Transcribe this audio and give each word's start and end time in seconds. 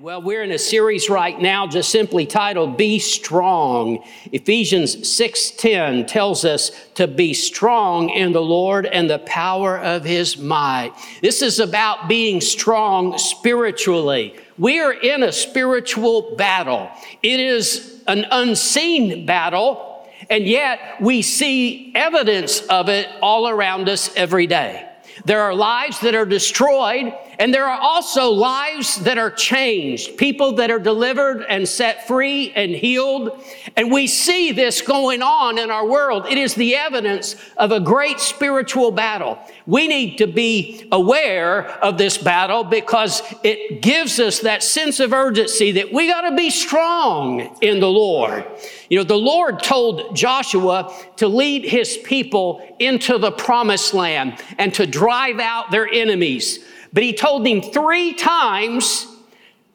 Well, 0.00 0.22
we're 0.22 0.44
in 0.44 0.52
a 0.52 0.58
series 0.60 1.10
right 1.10 1.40
now 1.40 1.66
just 1.66 1.90
simply 1.90 2.24
titled 2.24 2.76
Be 2.76 3.00
Strong. 3.00 4.04
Ephesians 4.30 5.08
6:10 5.08 6.06
tells 6.06 6.44
us 6.44 6.70
to 6.94 7.08
be 7.08 7.34
strong 7.34 8.08
in 8.08 8.30
the 8.30 8.40
Lord 8.40 8.86
and 8.86 9.10
the 9.10 9.18
power 9.18 9.76
of 9.76 10.04
his 10.04 10.38
might. 10.38 10.92
This 11.20 11.42
is 11.42 11.58
about 11.58 12.06
being 12.06 12.40
strong 12.40 13.18
spiritually. 13.18 14.34
We 14.56 14.78
are 14.78 14.92
in 14.92 15.24
a 15.24 15.32
spiritual 15.32 16.36
battle. 16.36 16.88
It 17.24 17.40
is 17.40 18.00
an 18.06 18.24
unseen 18.30 19.26
battle, 19.26 20.06
and 20.30 20.46
yet 20.46 20.78
we 21.00 21.22
see 21.22 21.90
evidence 21.96 22.60
of 22.60 22.88
it 22.88 23.08
all 23.20 23.48
around 23.48 23.88
us 23.88 24.14
every 24.14 24.46
day. 24.46 24.87
There 25.24 25.42
are 25.42 25.54
lives 25.54 26.00
that 26.00 26.14
are 26.14 26.26
destroyed, 26.26 27.12
and 27.38 27.52
there 27.52 27.66
are 27.66 27.80
also 27.80 28.30
lives 28.30 28.96
that 29.02 29.18
are 29.18 29.30
changed, 29.30 30.16
people 30.16 30.52
that 30.52 30.70
are 30.70 30.78
delivered 30.78 31.44
and 31.48 31.68
set 31.68 32.06
free 32.06 32.52
and 32.54 32.72
healed. 32.72 33.44
And 33.76 33.90
we 33.92 34.06
see 34.06 34.52
this 34.52 34.82
going 34.82 35.22
on 35.22 35.58
in 35.58 35.70
our 35.70 35.86
world. 35.86 36.26
It 36.26 36.38
is 36.38 36.54
the 36.54 36.76
evidence 36.76 37.36
of 37.56 37.72
a 37.72 37.80
great 37.80 38.20
spiritual 38.20 38.90
battle. 38.90 39.38
We 39.68 39.86
need 39.86 40.16
to 40.16 40.26
be 40.26 40.88
aware 40.90 41.66
of 41.84 41.98
this 41.98 42.16
battle 42.16 42.64
because 42.64 43.22
it 43.44 43.82
gives 43.82 44.18
us 44.18 44.38
that 44.38 44.62
sense 44.62 44.98
of 44.98 45.12
urgency 45.12 45.72
that 45.72 45.92
we 45.92 46.08
got 46.08 46.22
to 46.22 46.34
be 46.34 46.48
strong 46.48 47.54
in 47.60 47.78
the 47.78 47.90
Lord. 47.90 48.46
You 48.88 48.96
know, 48.96 49.04
the 49.04 49.18
Lord 49.18 49.62
told 49.62 50.16
Joshua 50.16 50.90
to 51.16 51.28
lead 51.28 51.66
his 51.66 51.98
people 51.98 52.66
into 52.78 53.18
the 53.18 53.30
promised 53.30 53.92
land 53.92 54.42
and 54.56 54.72
to 54.72 54.86
drive 54.86 55.38
out 55.38 55.70
their 55.70 55.86
enemies. 55.86 56.64
But 56.94 57.02
he 57.02 57.12
told 57.12 57.46
him 57.46 57.60
three 57.60 58.14
times, 58.14 59.06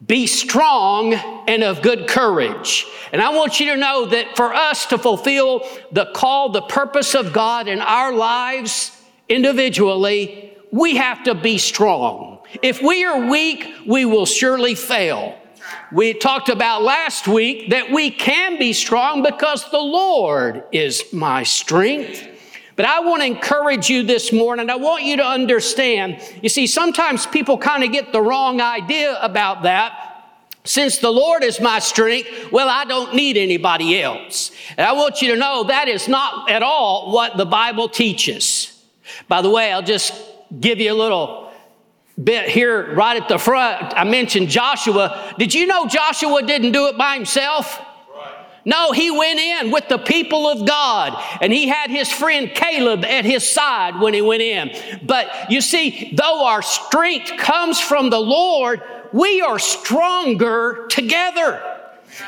be 0.03 0.25
strong 0.25 1.13
and 1.47 1.63
of 1.63 1.83
good 1.83 2.07
courage. 2.07 2.88
And 3.11 3.21
I 3.21 3.30
want 3.30 3.59
you 3.59 3.67
to 3.67 3.77
know 3.77 4.07
that 4.07 4.35
for 4.35 4.55
us 4.55 4.88
to 4.88 4.97
fulfill 4.97 5.61
the 5.91 6.07
call, 6.16 6.50
the 6.50 6.63
purpose 6.63 7.13
of 7.13 7.31
God 7.31 7.67
in 7.67 7.80
our 7.80 8.11
lives 8.11 9.00
individually, 9.34 10.53
we 10.72 10.95
have 10.95 11.23
to 11.23 11.36
be 11.36 11.58
strong. 11.58 12.39
If 12.62 12.81
we 12.81 13.03
are 13.03 13.30
weak, 13.30 13.67
we 13.88 14.06
will 14.06 14.25
surely 14.25 14.75
fail. 14.75 15.38
We 15.92 16.14
talked 16.14 16.50
about 16.50 16.84
last 16.84 17.28
week 17.28 17.70
that 17.70 17.92
we 17.92 18.12
can 18.12 18.58
be 18.58 18.73
strong 18.73 19.23
because 19.23 19.70
the 19.72 19.80
Lord 19.80 20.64
is 20.72 21.03
my 21.14 21.44
strength. 21.44 22.28
But 22.75 22.86
I 22.86 23.02
want 23.02 23.22
to 23.22 23.28
encourage 23.28 23.90
you 23.90 24.03
this 24.03 24.34
morning. 24.34 24.70
I 24.70 24.75
want 24.75 25.03
you 25.03 25.17
to 25.17 25.25
understand. 25.25 26.20
You 26.42 26.50
see, 26.50 26.66
sometimes 26.66 27.28
people 27.28 27.58
kind 27.58 27.84
of 27.84 27.92
get 27.92 28.12
the 28.12 28.22
wrong 28.22 28.62
idea 28.62 29.20
about 29.22 29.64
that. 29.64 30.09
Since 30.64 31.00
the 31.00 31.12
Lord 31.12 31.44
is 31.44 31.59
my 31.59 31.80
strength, 31.80 32.52
well, 32.52 32.70
I 32.70 32.86
don't 32.86 33.14
need 33.14 33.38
anybody 33.38 34.02
else. 34.02 34.52
And 34.78 34.88
I 34.88 34.94
want 34.94 35.22
you 35.22 35.34
to 35.34 35.38
know 35.38 35.66
that 35.66 35.88
is 35.88 36.08
not 36.08 36.50
at 36.50 36.64
all 36.64 37.12
what 37.12 37.38
the 37.38 37.45
Bible 37.45 37.90
teaches. 37.90 38.72
By 39.28 39.42
the 39.42 39.50
way, 39.50 39.72
I'll 39.72 39.82
just 39.82 40.14
give 40.59 40.80
you 40.80 40.92
a 40.92 40.96
little 40.96 41.52
bit 42.22 42.50
here 42.50 42.94
right 42.94 43.20
at 43.22 43.28
the 43.28 43.40
front, 43.40 43.94
I 43.96 44.04
mentioned 44.04 44.50
Joshua. 44.50 45.34
Did 45.38 45.54
you 45.54 45.66
know 45.66 45.88
Joshua 45.88 46.44
didn't 46.44 46.72
do 46.72 46.88
it 46.88 46.98
by 46.98 47.16
himself? 47.16 47.80
No, 48.66 48.94
he 48.94 49.12
went 49.12 49.40
in 49.40 49.72
with 49.72 49.90
the 49.90 49.98
people 49.98 50.48
of 50.48 50.66
God 50.66 51.22
and 51.42 51.52
he 51.52 51.68
had 51.68 51.90
his 51.90 52.09
friend 52.09 52.50
Caleb 52.54 53.04
at 53.04 53.26
his 53.26 53.50
side 53.50 54.00
when 54.00 54.14
he 54.14 54.22
went 54.22 54.42
in. 54.42 54.72
But 55.04 55.52
you 55.52 55.59
see, 55.59 56.14
though 56.16 56.46
our 56.46 56.62
strength 56.62 57.36
comes 57.38 57.80
from 57.81 58.09
the 58.09 58.22
Lord, 58.22 58.81
we 59.12 59.42
are 59.42 59.59
stronger 59.59 60.88
together. 60.90 61.72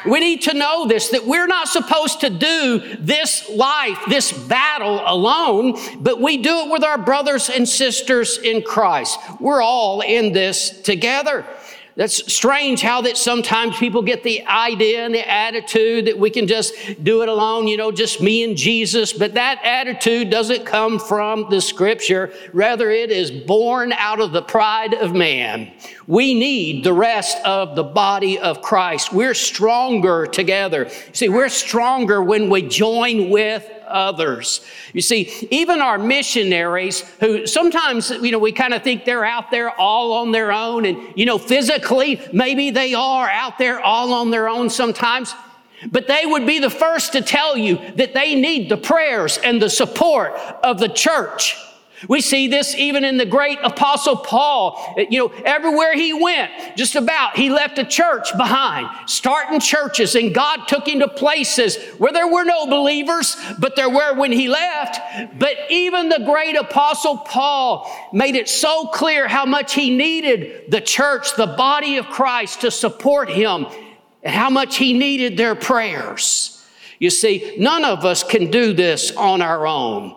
We 0.05 0.19
need 0.19 0.43
to 0.43 0.53
know 0.53 0.87
this 0.87 1.09
that 1.09 1.25
we're 1.25 1.47
not 1.47 1.67
supposed 1.67 2.21
to 2.21 2.29
do 2.29 2.97
this 2.99 3.49
life, 3.49 3.99
this 4.07 4.31
battle 4.31 5.01
alone, 5.05 5.77
but 5.99 6.21
we 6.21 6.37
do 6.37 6.61
it 6.61 6.71
with 6.71 6.83
our 6.83 6.97
brothers 6.97 7.49
and 7.49 7.67
sisters 7.67 8.37
in 8.37 8.61
Christ. 8.61 9.19
We're 9.39 9.61
all 9.61 10.01
in 10.01 10.33
this 10.33 10.69
together. 10.81 11.45
That's 11.97 12.31
strange 12.31 12.81
how 12.81 13.03
that 13.03 13.15
sometimes 13.15 13.77
people 13.77 14.01
get 14.01 14.21
the 14.21 14.45
idea 14.45 15.05
and 15.05 15.15
the 15.15 15.25
attitude 15.29 16.07
that 16.07 16.19
we 16.19 16.29
can 16.29 16.45
just 16.45 16.73
do 17.01 17.21
it 17.21 17.29
alone, 17.29 17.67
you 17.67 17.77
know, 17.77 17.89
just 17.89 18.19
me 18.19 18.43
and 18.43 18.57
Jesus. 18.57 19.13
But 19.13 19.35
that 19.35 19.61
attitude 19.63 20.29
doesn't 20.29 20.65
come 20.65 20.99
from 20.99 21.49
the 21.49 21.61
scripture. 21.61 22.33
Rather, 22.51 22.91
it 22.91 23.11
is 23.11 23.31
born 23.31 23.93
out 23.93 24.19
of 24.19 24.33
the 24.33 24.41
pride 24.41 24.93
of 24.93 25.13
man. 25.13 25.71
We 26.05 26.33
need 26.33 26.83
the 26.83 26.91
rest 26.91 27.37
of 27.45 27.77
the 27.77 27.83
body 27.83 28.39
of 28.39 28.61
Christ. 28.61 29.13
We're 29.13 29.33
stronger 29.33 30.25
together. 30.25 30.89
See, 31.13 31.29
we're 31.29 31.47
stronger 31.47 32.21
when 32.21 32.49
we 32.49 32.63
join 32.63 33.29
with 33.29 33.71
others. 33.95 34.61
You 34.93 35.01
see, 35.01 35.47
even 35.49 35.81
our 35.81 35.97
missionaries 35.97 36.99
who 37.19 37.47
sometimes, 37.47 38.11
you 38.11 38.31
know, 38.31 38.39
we 38.39 38.51
kind 38.51 38.73
of 38.73 38.83
think 38.83 39.05
they're 39.05 39.25
out 39.25 39.49
there 39.49 39.71
all 39.79 40.13
on 40.13 40.31
their 40.31 40.51
own. 40.51 40.85
And, 40.85 41.13
you 41.15 41.25
know, 41.25 41.37
physically, 41.37 42.21
maybe 42.33 42.69
they 42.69 42.93
are 42.93 43.29
out 43.29 43.57
there 43.57 43.79
all 43.79 44.13
on 44.13 44.29
their 44.29 44.49
own 44.49 44.69
sometimes. 44.69 45.33
But 45.91 46.07
they 46.07 46.25
would 46.25 46.45
be 46.45 46.59
the 46.59 46.69
first 46.69 47.13
to 47.13 47.21
tell 47.21 47.57
you 47.57 47.77
that 47.95 48.13
they 48.13 48.35
need 48.35 48.69
the 48.69 48.77
prayers 48.77 49.37
and 49.37 49.61
the 49.61 49.69
support 49.69 50.33
of 50.63 50.79
the 50.79 50.89
church. 50.89 51.57
We 52.07 52.21
see 52.21 52.47
this 52.47 52.75
even 52.75 53.03
in 53.03 53.17
the 53.17 53.25
great 53.25 53.57
apostle 53.63 54.17
Paul. 54.17 54.95
You 55.09 55.19
know, 55.19 55.33
everywhere 55.45 55.93
he 55.93 56.13
went, 56.13 56.51
just 56.75 56.95
about, 56.95 57.37
he 57.37 57.49
left 57.49 57.77
a 57.79 57.85
church 57.85 58.35
behind, 58.37 58.89
starting 59.07 59.59
churches, 59.59 60.15
and 60.15 60.33
God 60.33 60.67
took 60.67 60.87
him 60.87 60.99
to 60.99 61.07
places 61.07 61.77
where 61.97 62.11
there 62.11 62.27
were 62.27 62.43
no 62.43 62.67
believers, 62.67 63.37
but 63.59 63.75
there 63.75 63.89
were 63.89 64.13
when 64.15 64.31
he 64.31 64.47
left. 64.47 64.99
But 65.39 65.55
even 65.69 66.09
the 66.09 66.23
great 66.25 66.55
apostle 66.55 67.17
Paul 67.17 67.89
made 68.11 68.35
it 68.35 68.49
so 68.49 68.87
clear 68.87 69.27
how 69.27 69.45
much 69.45 69.73
he 69.73 69.95
needed 69.95 70.71
the 70.71 70.81
church, 70.81 71.35
the 71.35 71.47
body 71.47 71.97
of 71.97 72.05
Christ 72.07 72.61
to 72.61 72.71
support 72.71 73.29
him, 73.29 73.67
and 74.21 74.33
how 74.33 74.49
much 74.49 74.77
he 74.77 74.93
needed 74.93 75.37
their 75.37 75.55
prayers. 75.55 76.51
You 76.99 77.09
see, 77.09 77.55
none 77.57 77.85
of 77.85 78.05
us 78.05 78.23
can 78.23 78.49
do 78.49 78.73
this 78.73 79.11
on 79.11 79.41
our 79.41 79.67
own. 79.67 80.15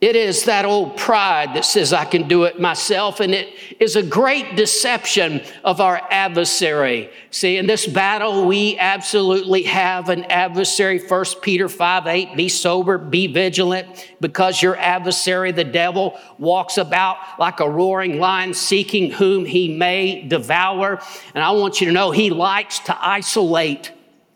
It 0.00 0.14
is 0.14 0.44
that 0.44 0.64
old 0.64 0.96
pride 0.96 1.54
that 1.54 1.64
says, 1.64 1.92
I 1.92 2.04
can 2.04 2.28
do 2.28 2.44
it 2.44 2.60
myself. 2.60 3.18
And 3.18 3.34
it 3.34 3.52
is 3.80 3.96
a 3.96 4.02
great 4.02 4.54
deception 4.54 5.42
of 5.64 5.80
our 5.80 6.00
adversary. 6.08 7.10
See, 7.32 7.56
in 7.56 7.66
this 7.66 7.84
battle, 7.84 8.46
we 8.46 8.78
absolutely 8.78 9.64
have 9.64 10.08
an 10.08 10.22
adversary. 10.26 11.00
1 11.00 11.24
Peter 11.42 11.68
5 11.68 12.06
8, 12.06 12.36
be 12.36 12.48
sober, 12.48 12.96
be 12.96 13.26
vigilant, 13.26 14.12
because 14.20 14.62
your 14.62 14.76
adversary, 14.76 15.50
the 15.50 15.64
devil, 15.64 16.16
walks 16.38 16.78
about 16.78 17.16
like 17.40 17.58
a 17.58 17.68
roaring 17.68 18.20
lion 18.20 18.54
seeking 18.54 19.10
whom 19.10 19.44
he 19.44 19.76
may 19.76 20.22
devour. 20.22 21.02
And 21.34 21.42
I 21.42 21.50
want 21.50 21.80
you 21.80 21.88
to 21.88 21.92
know 21.92 22.12
he 22.12 22.30
likes 22.30 22.78
to 22.80 22.96
isolate. 23.04 23.90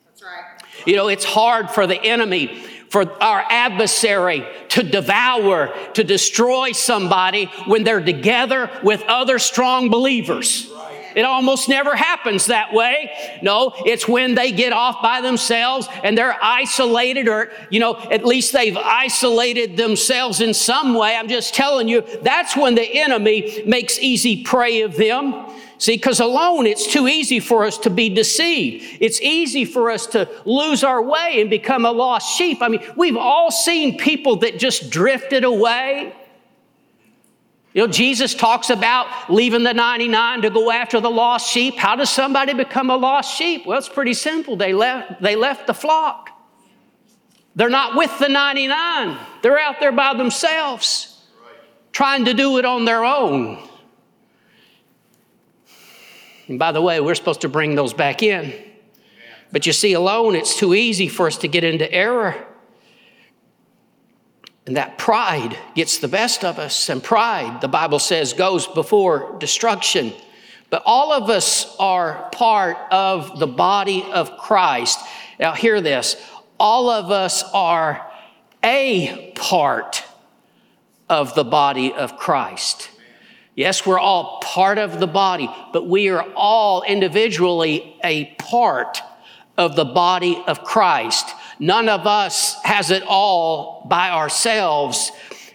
That's 0.07 0.25
right. 0.25 0.87
You 0.87 0.97
know, 0.97 1.07
it's 1.07 1.25
hard 1.25 1.71
for 1.71 1.87
the 1.87 2.03
enemy 2.03 2.67
for 2.93 3.11
our 3.23 3.43
adversary 3.49 4.47
to 4.69 4.83
devour, 4.83 5.73
to 5.95 6.05
destroy 6.05 6.73
somebody 6.73 7.47
when 7.65 7.85
they're 7.85 8.05
together 8.05 8.71
with 8.83 9.03
other 9.05 9.39
strong 9.39 9.89
believers. 9.89 10.71
It 11.15 11.23
almost 11.23 11.71
never 11.71 11.97
happens 11.97 12.47
that 12.47 12.75
way. 12.75 13.11
No, 13.41 13.73
it's 13.87 14.07
when 14.07 14.35
they 14.35 14.53
get 14.53 14.75
off 14.75 15.01
by 15.03 15.23
themselves 15.23 15.89
and 16.05 16.17
they're 16.17 16.37
isolated, 16.43 17.29
or, 17.29 17.51
you 17.71 17.81
know, 17.81 17.97
at 18.11 18.27
least 18.27 18.53
they've 18.53 18.77
isolated 18.77 19.79
themselves 19.79 20.43
in 20.43 20.53
some 20.53 20.93
way. 20.93 21.17
I'm 21.17 21.29
just 21.29 21.55
telling 21.55 21.89
you, 21.89 22.03
that's 22.21 22.55
when 22.59 22.75
the 22.75 23.01
enemy 23.01 23.63
makes 23.65 23.99
easy 24.01 24.45
prey 24.45 24.83
of 24.83 24.97
them. 24.97 25.47
See, 25.83 25.97
because 25.97 26.21
alone 26.21 26.69
it's 26.69 26.87
too 26.87 27.09
easy 27.09 27.41
for 27.41 27.65
us 27.65 27.77
to 27.79 27.91
be 27.91 28.09
deceived. 28.09 28.99
It's 29.01 29.21
easy 29.21 29.65
for 29.65 29.91
us 29.91 30.07
to 30.07 30.29
lose 30.45 30.85
our 30.85 31.03
way 31.03 31.41
and 31.41 31.51
become 31.51 31.85
a 31.85 31.91
lost 31.91 32.39
sheep. 32.39 32.63
I 32.63 32.69
mean, 32.69 32.87
we've 32.97 33.17
all 33.17 33.51
seen 33.51 33.99
people 33.99 34.37
that 34.37 34.61
just 34.61 34.91
drifted 34.91 35.43
away. 35.43 36.15
You 37.73 37.83
know, 37.83 37.89
Jesus 37.89 38.33
talks 38.33 38.71
about 38.71 39.29
leaving 39.29 39.65
the 39.65 39.75
99 39.75 40.43
to 40.43 40.51
go 40.51 40.71
after 40.71 41.01
the 41.01 41.11
lost 41.11 41.51
sheep. 41.51 41.75
How 41.75 41.97
does 41.97 42.11
somebody 42.11 42.55
become 42.55 42.89
a 42.89 42.97
lost 42.97 43.37
sheep? 43.37 43.67
Well, 43.67 43.77
it's 43.77 43.89
pretty 43.89 44.15
simple. 44.15 44.55
They 44.55 44.73
left, 44.73 45.21
they 45.21 45.35
left 45.35 45.67
the 45.67 45.75
flock. 45.75 46.31
They're 47.57 47.69
not 47.69 47.97
with 47.97 48.17
the 48.21 48.29
99. 48.29 49.19
They're 49.43 49.59
out 49.59 49.81
there 49.81 49.91
by 49.91 50.15
themselves, 50.15 51.25
trying 51.91 52.27
to 52.27 52.35
do 52.35 52.59
it 52.59 52.65
on 52.65 52.85
their 52.85 53.05
own. 53.05 53.69
And 56.49 56.59
by 56.59 56.73
the 56.73 56.83
way, 56.83 57.01
we're 57.01 57.15
supposed 57.15 57.43
to 57.43 57.49
bring 57.49 57.75
those 57.75 57.93
back 57.93 58.23
in. 58.23 58.53
But 59.53 59.67
you 59.67 59.73
see, 59.73 59.93
alone, 59.93 60.35
it's 60.35 60.57
too 60.57 60.75
easy 60.75 61.09
for 61.09 61.27
us 61.27 61.37
to 61.39 61.49
get 61.49 61.63
into 61.63 61.91
error. 61.93 62.47
And 64.67 64.77
that 64.77 64.97
pride 64.97 65.59
gets 65.75 65.99
the 65.99 66.09
best 66.09 66.45
of 66.45 66.59
us. 66.59 66.89
And 66.89 67.03
pride, 67.03 67.61
the 67.61 67.69
Bible 67.69 67.99
says, 67.99 68.33
goes 68.33 68.67
before 68.67 69.37
destruction. 69.39 70.13
But 70.71 70.83
all 70.87 71.13
of 71.13 71.29
us 71.29 71.77
are 71.79 72.31
part 72.33 72.79
of 72.91 73.39
the 73.39 73.47
body 73.47 74.03
of 74.11 74.39
Christ. 74.39 74.99
Now, 75.39 75.53
hear 75.53 75.81
this 75.81 76.17
all 76.59 76.89
of 76.89 77.11
us 77.11 77.43
are 77.53 78.09
a 78.65 79.33
part 79.35 80.05
of 81.09 81.35
the 81.35 81.45
body 81.45 81.93
of 81.93 82.17
Christ. 82.17 82.89
Yes, 83.55 83.85
we're 83.85 83.99
all 83.99 84.41
part 84.43 84.79
of 84.79 84.99
the 84.99 85.07
body, 85.07 85.49
but 85.73 85.87
we 85.87 86.09
are 86.09 86.27
all 86.35 86.83
individually 86.83 87.99
a 88.03 88.27
part 88.39 88.99
of 89.59 89.77
the 89.77 89.85
body 89.85 90.43
of 90.47 90.65
Christ. 90.65 91.29
None 91.59 91.91
of 91.91 92.07
us 92.07 92.57
has 92.63 92.91
it 92.91 93.03
all 93.07 93.87
by 93.91 94.11
ourselves. 94.11 95.13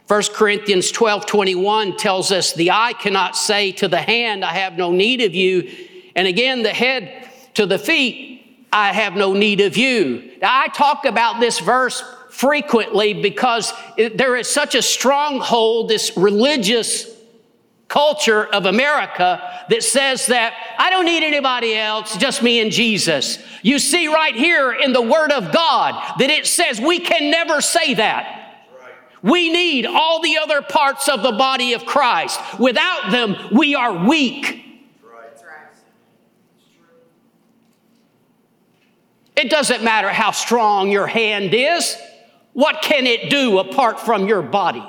1 0.08 0.24
Corinthians 0.34 0.92
12 0.92 1.26
21 1.26 1.98
tells 1.98 2.32
us, 2.32 2.54
The 2.54 2.70
eye 2.72 2.94
cannot 2.94 3.36
say 3.36 3.72
to 3.74 3.88
the 3.88 4.02
hand, 4.02 4.46
I 4.46 4.54
have 4.54 4.78
no 4.78 4.92
need 4.92 5.22
of 5.22 5.34
you. 5.34 5.70
And 6.16 6.28
again, 6.28 6.62
the 6.62 6.70
head 6.70 7.28
to 7.56 7.66
the 7.66 7.80
feet, 7.80 8.68
I 8.72 8.94
have 8.94 9.16
no 9.16 9.34
need 9.34 9.60
of 9.60 9.76
you. 9.76 10.34
Now, 10.40 10.62
I 10.62 10.68
talk 10.68 11.06
about 11.06 11.40
this 11.40 11.60
verse 11.60 12.04
frequently 12.30 13.16
because 13.16 13.74
there 13.98 14.36
is 14.36 14.48
such 14.48 14.76
a 14.76 14.84
stronghold, 14.84 15.90
this 15.90 16.16
religious 16.16 17.17
culture 17.88 18.46
of 18.46 18.66
America 18.66 19.66
that 19.70 19.84
says 19.84 20.28
that 20.28 20.54
I 20.78 20.90
don't 20.90 21.06
need 21.06 21.24
anybody 21.24 21.76
else, 21.76 22.18
just 22.18 22.44
me 22.44 22.60
and 22.60 22.72
Jesus. 22.72 23.40
You 23.62 23.80
see 23.80 24.08
right 24.08 24.36
here 24.36 24.74
in 24.74 24.94
the 24.94 25.02
Word 25.02 25.32
of 25.32 25.54
God 25.54 26.16
that 26.20 26.30
it 26.30 26.46
says 26.46 26.82
we 26.82 27.00
can 27.00 27.32
never 27.32 27.62
say 27.62 27.94
that. 27.96 28.34
We 29.24 29.52
need 29.52 29.86
all 29.86 30.22
the 30.22 30.38
other 30.38 30.62
parts 30.62 31.10
of 31.10 31.24
the 31.24 31.32
body 31.32 31.74
of 31.74 31.86
Christ. 31.86 32.40
Without 32.60 33.12
them, 33.12 33.36
we 33.52 33.76
are 33.76 34.06
weak. 34.08 34.64
It 39.36 39.52
doesn't 39.52 39.84
matter 39.84 40.10
how 40.10 40.32
strong 40.32 40.90
your 40.90 41.08
hand 41.08 41.54
is. 41.54 41.96
What 42.54 42.82
can 42.82 43.06
it 43.06 43.30
do 43.30 43.60
apart 43.60 44.00
from 44.00 44.28
your 44.28 44.42
body? 44.42 44.84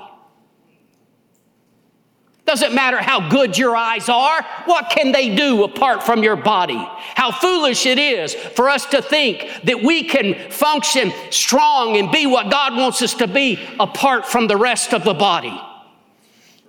Doesn't 2.48 2.74
matter 2.74 2.96
how 2.96 3.28
good 3.28 3.58
your 3.58 3.76
eyes 3.76 4.08
are, 4.08 4.42
what 4.64 4.88
can 4.88 5.12
they 5.12 5.36
do 5.36 5.64
apart 5.64 6.02
from 6.02 6.22
your 6.22 6.34
body? 6.34 6.78
How 7.14 7.30
foolish 7.30 7.84
it 7.84 7.98
is 7.98 8.32
for 8.34 8.70
us 8.70 8.86
to 8.86 9.02
think 9.02 9.64
that 9.64 9.82
we 9.82 10.04
can 10.04 10.50
function 10.50 11.12
strong 11.28 11.98
and 11.98 12.10
be 12.10 12.24
what 12.24 12.50
God 12.50 12.74
wants 12.74 13.02
us 13.02 13.12
to 13.16 13.28
be 13.28 13.60
apart 13.78 14.24
from 14.24 14.46
the 14.46 14.56
rest 14.56 14.94
of 14.94 15.04
the 15.04 15.12
body. 15.12 15.60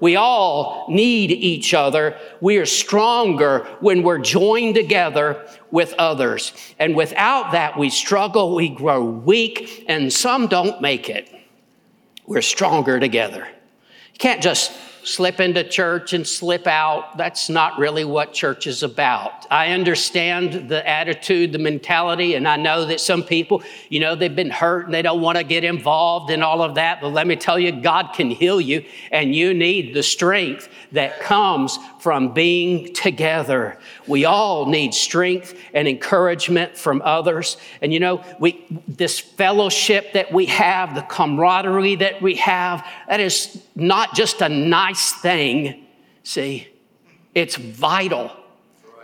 We 0.02 0.18
all 0.18 0.86
need 0.90 1.32
each 1.32 1.74
other. 1.74 2.18
We 2.42 2.58
are 2.58 2.66
stronger 2.66 3.60
when 3.80 4.04
we're 4.04 4.20
joined 4.20 4.76
together 4.76 5.48
with 5.72 5.94
others. 5.94 6.52
And 6.78 6.94
without 6.94 7.54
that, 7.54 7.80
we 7.80 7.90
struggle, 7.90 8.54
we 8.54 8.68
grow 8.68 9.02
weak, 9.02 9.86
and 9.88 10.12
some 10.12 10.48
don't 10.48 10.82
make 10.82 11.10
it. 11.10 11.34
We're 12.26 12.42
stronger 12.42 13.00
together. 13.00 13.48
You 14.12 14.20
can't 14.20 14.44
just 14.44 14.74
slip 15.10 15.40
into 15.40 15.64
church 15.64 16.14
and 16.14 16.26
slip 16.26 16.68
out. 16.68 17.18
That's 17.18 17.50
not 17.50 17.80
really 17.80 18.06
what 18.06 18.34
church 18.34 18.68
is 18.68 18.84
about. 18.84 19.48
I 19.52 19.70
understand 19.72 20.70
the 20.70 20.88
attitude, 20.88 21.52
the 21.52 21.60
mentality, 21.60 22.36
and 22.36 22.48
I 22.48 22.56
know 22.56 22.86
that 22.86 23.00
some 23.00 23.24
people, 23.24 23.64
you 23.90 24.00
know, 24.00 24.16
they've 24.16 24.36
been 24.36 24.50
hurt 24.50 24.86
and 24.86 24.94
they 24.94 25.02
don't 25.02 25.22
want 25.22 25.38
to 25.38 25.44
get 25.44 25.64
involved 25.64 26.30
in 26.30 26.44
all 26.44 26.62
of 26.62 26.76
that. 26.76 27.02
But 27.02 27.10
let 27.10 27.28
me 27.28 27.36
tell 27.36 27.58
you, 27.58 27.72
God 27.72 28.14
can 28.14 28.30
heal 28.30 28.62
you, 28.62 28.86
and 29.12 29.34
you 29.34 29.54
need 29.54 29.94
the 29.94 30.04
strength 30.04 30.70
that 30.92 31.20
comes 31.22 31.78
from 32.00 32.34
being 32.34 32.94
together. 32.94 33.78
We 34.08 34.26
all 34.26 34.66
need 34.66 34.94
strength 34.94 35.56
and 35.74 35.88
encouragement 35.88 36.78
from 36.78 37.02
others. 37.04 37.58
And 37.82 37.94
you 37.94 38.00
know, 38.00 38.24
we 38.40 38.66
this 38.88 39.20
fellowship 39.20 40.14
that 40.14 40.32
we 40.32 40.46
have, 40.48 40.96
the 40.96 41.02
camaraderie 41.02 41.96
that 41.96 42.22
we 42.22 42.36
have, 42.36 42.86
that 43.08 43.20
is 43.20 43.62
not 43.80 44.16
just 44.16 44.42
a 44.42 44.50
nice 44.50 45.12
thing. 45.14 45.86
See, 46.24 46.68
it's 47.34 47.56
vital 47.56 48.32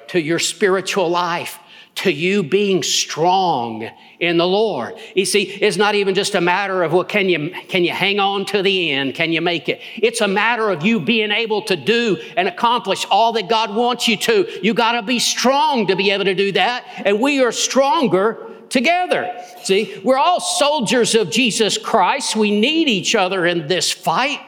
to 0.07 0.19
your 0.19 0.39
spiritual 0.39 1.09
life 1.09 1.59
to 1.95 2.11
you 2.11 2.43
being 2.43 2.83
strong 2.83 3.89
in 4.19 4.37
the 4.37 4.47
Lord. 4.47 4.95
You 5.15 5.25
see, 5.25 5.43
it's 5.43 5.77
not 5.77 5.95
even 5.95 6.13
just 6.13 6.35
a 6.35 6.41
matter 6.41 6.83
of, 6.83 6.91
well, 6.91 7.05
can 7.05 7.29
you, 7.29 7.51
can 7.69 7.83
you 7.83 7.91
hang 7.91 8.19
on 8.19 8.45
to 8.47 8.61
the 8.61 8.91
end? 8.91 9.15
Can 9.15 9.31
you 9.31 9.41
make 9.41 9.69
it? 9.69 9.81
It's 9.95 10.21
a 10.21 10.27
matter 10.27 10.69
of 10.69 10.85
you 10.85 10.99
being 10.99 11.31
able 11.31 11.61
to 11.63 11.75
do 11.75 12.17
and 12.35 12.47
accomplish 12.47 13.05
all 13.09 13.31
that 13.33 13.47
God 13.47 13.73
wants 13.73 14.07
you 14.07 14.17
to. 14.17 14.59
You 14.61 14.73
got 14.73 14.93
to 14.93 15.03
be 15.03 15.19
strong 15.19 15.87
to 15.87 15.95
be 15.95 16.11
able 16.11 16.25
to 16.25 16.35
do 16.35 16.51
that. 16.53 16.85
And 17.05 17.21
we 17.21 17.41
are 17.41 17.53
stronger 17.53 18.45
together. 18.69 19.41
See, 19.63 20.01
we're 20.03 20.17
all 20.17 20.41
soldiers 20.41 21.15
of 21.15 21.29
Jesus 21.29 21.77
Christ. 21.77 22.35
We 22.35 22.59
need 22.59 22.89
each 22.89 23.15
other 23.15 23.45
in 23.45 23.67
this 23.67 23.91
fight. 23.91 24.41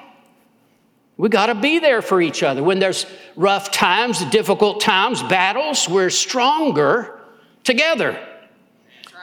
We 1.18 1.30
got 1.30 1.48
to 1.48 1.56
be 1.56 1.80
there 1.80 2.02
for 2.04 2.22
each 2.22 2.44
other. 2.44 2.64
When 2.64 2.80
there's 2.80 3.08
rough 3.36 3.72
times, 3.72 4.24
difficult 4.26 4.82
times, 4.82 5.24
battles, 5.24 5.90
we're 5.90 6.12
stronger 6.12 7.20
together. 7.64 8.24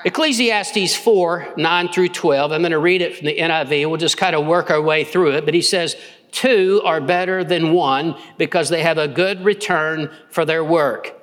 Ecclesiastes 0.05 0.97
4 0.97 1.55
9 1.57 1.89
through 1.89 2.09
12. 2.09 2.53
I'm 2.53 2.61
going 2.61 2.73
to 2.73 2.79
read 2.79 3.01
it 3.01 3.17
from 3.17 3.27
the 3.27 3.39
NIV. 3.39 3.89
We'll 3.89 3.97
just 3.97 4.19
kind 4.19 4.35
of 4.35 4.45
work 4.45 4.71
our 4.71 4.83
way 4.83 5.05
through 5.05 5.33
it. 5.33 5.45
But 5.45 5.55
he 5.55 5.63
says, 5.63 5.97
Two 6.35 6.83
are 6.85 7.01
better 7.01 7.45
than 7.45 7.73
one 7.73 8.17
because 8.39 8.69
they 8.69 8.83
have 8.83 8.99
a 8.99 9.07
good 9.07 9.45
return 9.45 10.11
for 10.31 10.45
their 10.45 10.65
work. 10.65 11.15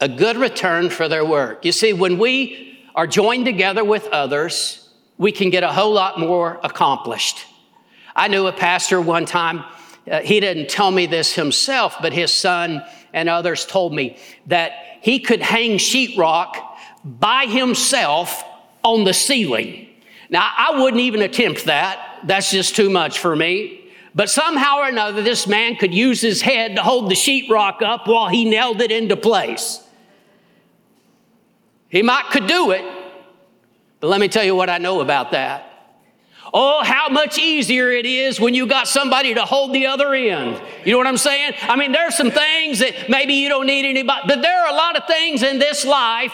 A 0.00 0.08
good 0.08 0.36
return 0.36 0.88
for 0.88 1.08
their 1.08 1.24
work. 1.24 1.64
You 1.64 1.72
see, 1.72 1.92
when 1.92 2.18
we 2.18 2.78
are 2.94 3.08
joined 3.08 3.44
together 3.44 3.84
with 3.84 4.06
others, 4.06 4.88
we 5.18 5.32
can 5.32 5.50
get 5.50 5.64
a 5.64 5.72
whole 5.72 5.92
lot 5.92 6.20
more 6.20 6.60
accomplished. 6.62 7.44
I 8.16 8.28
knew 8.28 8.46
a 8.46 8.52
pastor 8.52 9.00
one 9.00 9.26
time, 9.26 9.64
uh, 10.10 10.20
he 10.20 10.40
didn't 10.40 10.68
tell 10.68 10.90
me 10.90 11.06
this 11.06 11.34
himself, 11.34 11.96
but 12.00 12.12
his 12.12 12.32
son 12.32 12.84
and 13.12 13.28
others 13.28 13.64
told 13.66 13.94
me 13.94 14.18
that 14.46 14.72
he 15.00 15.18
could 15.18 15.42
hang 15.42 15.78
sheetrock 15.78 16.56
by 17.04 17.46
himself 17.46 18.44
on 18.82 19.04
the 19.04 19.14
ceiling. 19.14 19.88
Now, 20.30 20.50
I 20.56 20.80
wouldn't 20.80 21.00
even 21.00 21.22
attempt 21.22 21.64
that. 21.66 22.20
That's 22.24 22.50
just 22.50 22.76
too 22.76 22.90
much 22.90 23.18
for 23.18 23.34
me. 23.34 23.90
But 24.14 24.30
somehow 24.30 24.78
or 24.78 24.88
another, 24.88 25.22
this 25.22 25.46
man 25.46 25.76
could 25.76 25.92
use 25.92 26.20
his 26.20 26.40
head 26.40 26.76
to 26.76 26.82
hold 26.82 27.10
the 27.10 27.14
sheetrock 27.14 27.82
up 27.82 28.06
while 28.06 28.28
he 28.28 28.44
nailed 28.44 28.80
it 28.80 28.92
into 28.92 29.16
place. 29.16 29.80
He 31.88 32.02
might 32.02 32.26
could 32.30 32.46
do 32.46 32.70
it, 32.70 32.84
but 34.00 34.08
let 34.08 34.20
me 34.20 34.28
tell 34.28 34.44
you 34.44 34.54
what 34.54 34.70
I 34.70 34.78
know 34.78 35.00
about 35.00 35.32
that. 35.32 35.73
Oh, 36.56 36.84
how 36.84 37.08
much 37.08 37.36
easier 37.36 37.90
it 37.90 38.06
is 38.06 38.38
when 38.38 38.54
you 38.54 38.68
got 38.68 38.86
somebody 38.86 39.34
to 39.34 39.44
hold 39.44 39.72
the 39.72 39.86
other 39.86 40.14
end. 40.14 40.62
You 40.84 40.92
know 40.92 40.98
what 40.98 41.08
I'm 41.08 41.16
saying? 41.16 41.54
I 41.62 41.74
mean, 41.74 41.90
there's 41.90 42.16
some 42.16 42.30
things 42.30 42.78
that 42.78 43.10
maybe 43.10 43.34
you 43.34 43.48
don't 43.48 43.66
need 43.66 43.84
anybody, 43.84 44.22
but 44.28 44.40
there 44.40 44.64
are 44.64 44.72
a 44.72 44.76
lot 44.76 44.96
of 44.96 45.04
things 45.08 45.42
in 45.42 45.58
this 45.58 45.84
life, 45.84 46.32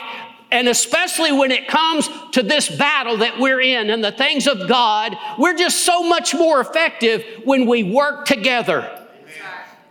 and 0.51 0.69
especially 0.69 1.33
when 1.33 1.51
it 1.51 1.69
comes 1.69 2.07
to 2.33 2.43
this 2.43 2.69
battle 2.69 3.17
that 3.17 3.41
we're 3.41 3.63
in 3.63 3.89
and 3.89 4.05
the 4.05 4.13
things 4.13 4.47
of 4.47 4.69
God, 4.69 5.17
we're 5.39 5.55
just 5.55 5.87
so 5.87 6.03
much 6.03 6.35
more 6.35 6.61
effective 6.61 7.25
when 7.45 7.67
we 7.67 7.83
work 7.83 8.27
together. 8.27 9.07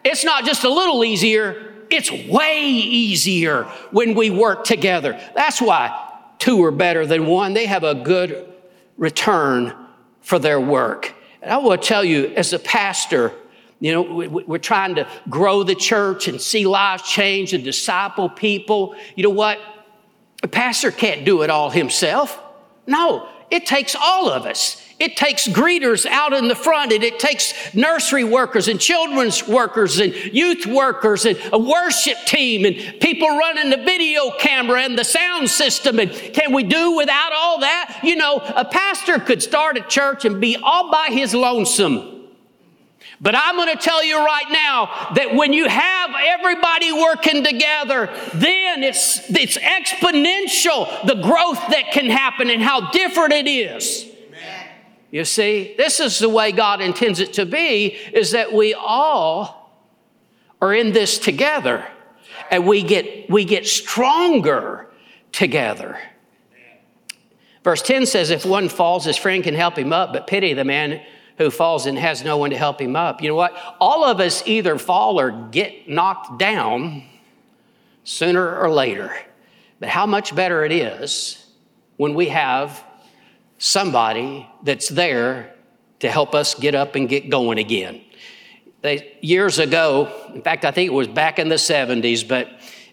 It's 0.03 0.23
not 0.23 0.45
just 0.45 0.63
a 0.63 0.69
little 0.69 1.03
easier, 1.03 1.73
it's 1.89 2.11
way 2.11 2.67
easier 2.67 3.63
when 3.89 4.13
we 4.13 4.29
work 4.29 4.63
together. 4.63 5.19
That's 5.33 5.59
why 5.59 6.11
two 6.37 6.63
are 6.65 6.71
better 6.71 7.07
than 7.07 7.25
one. 7.25 7.55
They 7.55 7.65
have 7.65 7.83
a 7.83 7.95
good 7.95 8.53
return 8.95 9.87
for 10.29 10.37
their 10.37 10.61
work. 10.61 11.15
And 11.41 11.51
I 11.51 11.57
will 11.57 11.75
tell 11.75 12.03
you, 12.03 12.27
as 12.35 12.53
a 12.53 12.59
pastor, 12.59 13.33
you 13.79 13.91
know, 13.91 14.03
we're 14.03 14.59
trying 14.59 14.93
to 14.93 15.07
grow 15.27 15.63
the 15.63 15.73
church 15.73 16.27
and 16.27 16.39
see 16.39 16.67
lives 16.67 17.01
change 17.01 17.53
and 17.53 17.63
disciple 17.63 18.29
people. 18.29 18.95
You 19.15 19.23
know 19.23 19.31
what? 19.31 19.57
A 20.43 20.47
pastor 20.47 20.91
can't 20.91 21.25
do 21.25 21.41
it 21.41 21.49
all 21.49 21.71
himself. 21.71 22.39
No, 22.85 23.27
it 23.49 23.65
takes 23.65 23.95
all 23.95 24.29
of 24.29 24.45
us. 24.45 24.79
It 24.99 25.15
takes 25.15 25.47
greeters 25.47 26.05
out 26.05 26.33
in 26.33 26.49
the 26.49 26.55
front, 26.55 26.91
and 26.91 27.03
it 27.05 27.19
takes 27.19 27.73
nursery 27.73 28.25
workers 28.25 28.67
and 28.67 28.77
children's 28.77 29.47
workers 29.47 29.97
and 29.99 30.13
youth 30.13 30.65
workers 30.65 31.25
and 31.25 31.39
a 31.53 31.57
worship 31.57 32.17
team 32.25 32.65
and 32.65 32.99
people 32.99 33.29
running 33.29 33.69
the 33.69 33.77
video 33.77 34.31
camera 34.37 34.81
and 34.81 34.99
the 34.99 35.05
sound 35.05 35.49
system. 35.49 35.99
And 35.99 36.11
can 36.11 36.51
we 36.51 36.63
do 36.63 36.97
without 36.97 37.31
all 37.31 37.61
that? 37.61 38.01
You 38.03 38.17
know, 38.17 38.39
a 38.39 38.65
pastor 38.65 39.19
could 39.19 39.41
start 39.41 39.77
a 39.77 39.81
church 39.81 40.25
and 40.25 40.41
be 40.41 40.57
all 40.61 40.91
by 40.91 41.07
his 41.11 41.33
lonesome. 41.33 42.17
But 43.21 43.35
I'm 43.35 43.55
going 43.55 43.73
to 43.75 43.81
tell 43.81 44.03
you 44.03 44.17
right 44.17 44.49
now 44.49 45.13
that 45.15 45.33
when 45.33 45.53
you 45.53 45.67
have 45.67 46.11
everybody 46.25 46.91
working 46.91 47.43
together, 47.43 48.09
then 48.33 48.83
it's, 48.83 49.29
it's 49.29 49.57
exponential 49.57 51.05
the 51.05 51.15
growth 51.15 51.59
that 51.69 51.91
can 51.93 52.09
happen 52.09 52.49
and 52.49 52.61
how 52.61 52.91
different 52.91 53.33
it 53.33 53.47
is. 53.47 54.08
You 55.11 55.25
see, 55.25 55.73
this 55.77 55.99
is 55.99 56.19
the 56.19 56.29
way 56.29 56.51
God 56.51 56.81
intends 56.81 57.19
it 57.19 57.33
to 57.33 57.45
be 57.45 57.97
is 58.13 58.31
that 58.31 58.53
we 58.53 58.73
all 58.73 59.73
are 60.61 60.73
in 60.73 60.91
this 60.91 61.17
together. 61.17 61.85
and 62.51 62.65
we 62.65 62.83
get, 62.83 63.29
we 63.29 63.45
get 63.45 63.67
stronger 63.67 64.87
together. 65.31 65.99
Verse 67.63 67.81
10 67.81 68.05
says, 68.05 68.29
If 68.29 68.45
one 68.45 68.69
falls, 68.69 69.05
his 69.05 69.17
friend 69.17 69.43
can 69.43 69.53
help 69.53 69.77
him 69.77 69.93
up, 69.93 70.13
but 70.13 70.27
pity 70.27 70.53
the 70.53 70.63
man 70.63 71.01
who 71.37 71.49
falls 71.49 71.85
and 71.85 71.97
has 71.97 72.23
no 72.23 72.37
one 72.37 72.49
to 72.49 72.57
help 72.57 72.81
him 72.81 72.95
up. 72.95 73.21
You 73.21 73.29
know 73.29 73.35
what? 73.35 73.55
All 73.79 74.03
of 74.03 74.19
us 74.19 74.43
either 74.45 74.77
fall 74.77 75.19
or 75.19 75.31
get 75.51 75.87
knocked 75.87 76.37
down 76.37 77.03
sooner 78.03 78.57
or 78.59 78.69
later. 78.69 79.15
But 79.79 79.89
how 79.89 80.05
much 80.05 80.35
better 80.35 80.65
it 80.65 80.71
is 80.71 81.45
when 81.97 82.13
we 82.13 82.27
have 82.29 82.83
somebody 83.59 84.49
that's 84.63 84.89
there 84.89 85.53
to 85.99 86.09
help 86.09 86.33
us 86.33 86.55
get 86.55 86.73
up 86.73 86.95
and 86.95 87.07
get 87.07 87.29
going 87.29 87.59
again. 87.59 88.01
They, 88.81 89.17
years 89.21 89.59
ago, 89.59 90.11
in 90.33 90.41
fact, 90.41 90.65
I 90.65 90.71
think 90.71 90.87
it 90.87 90.93
was 90.93 91.07
back 91.07 91.37
in 91.37 91.49
the 91.49 91.55
70s, 91.55 92.27
but 92.27 92.47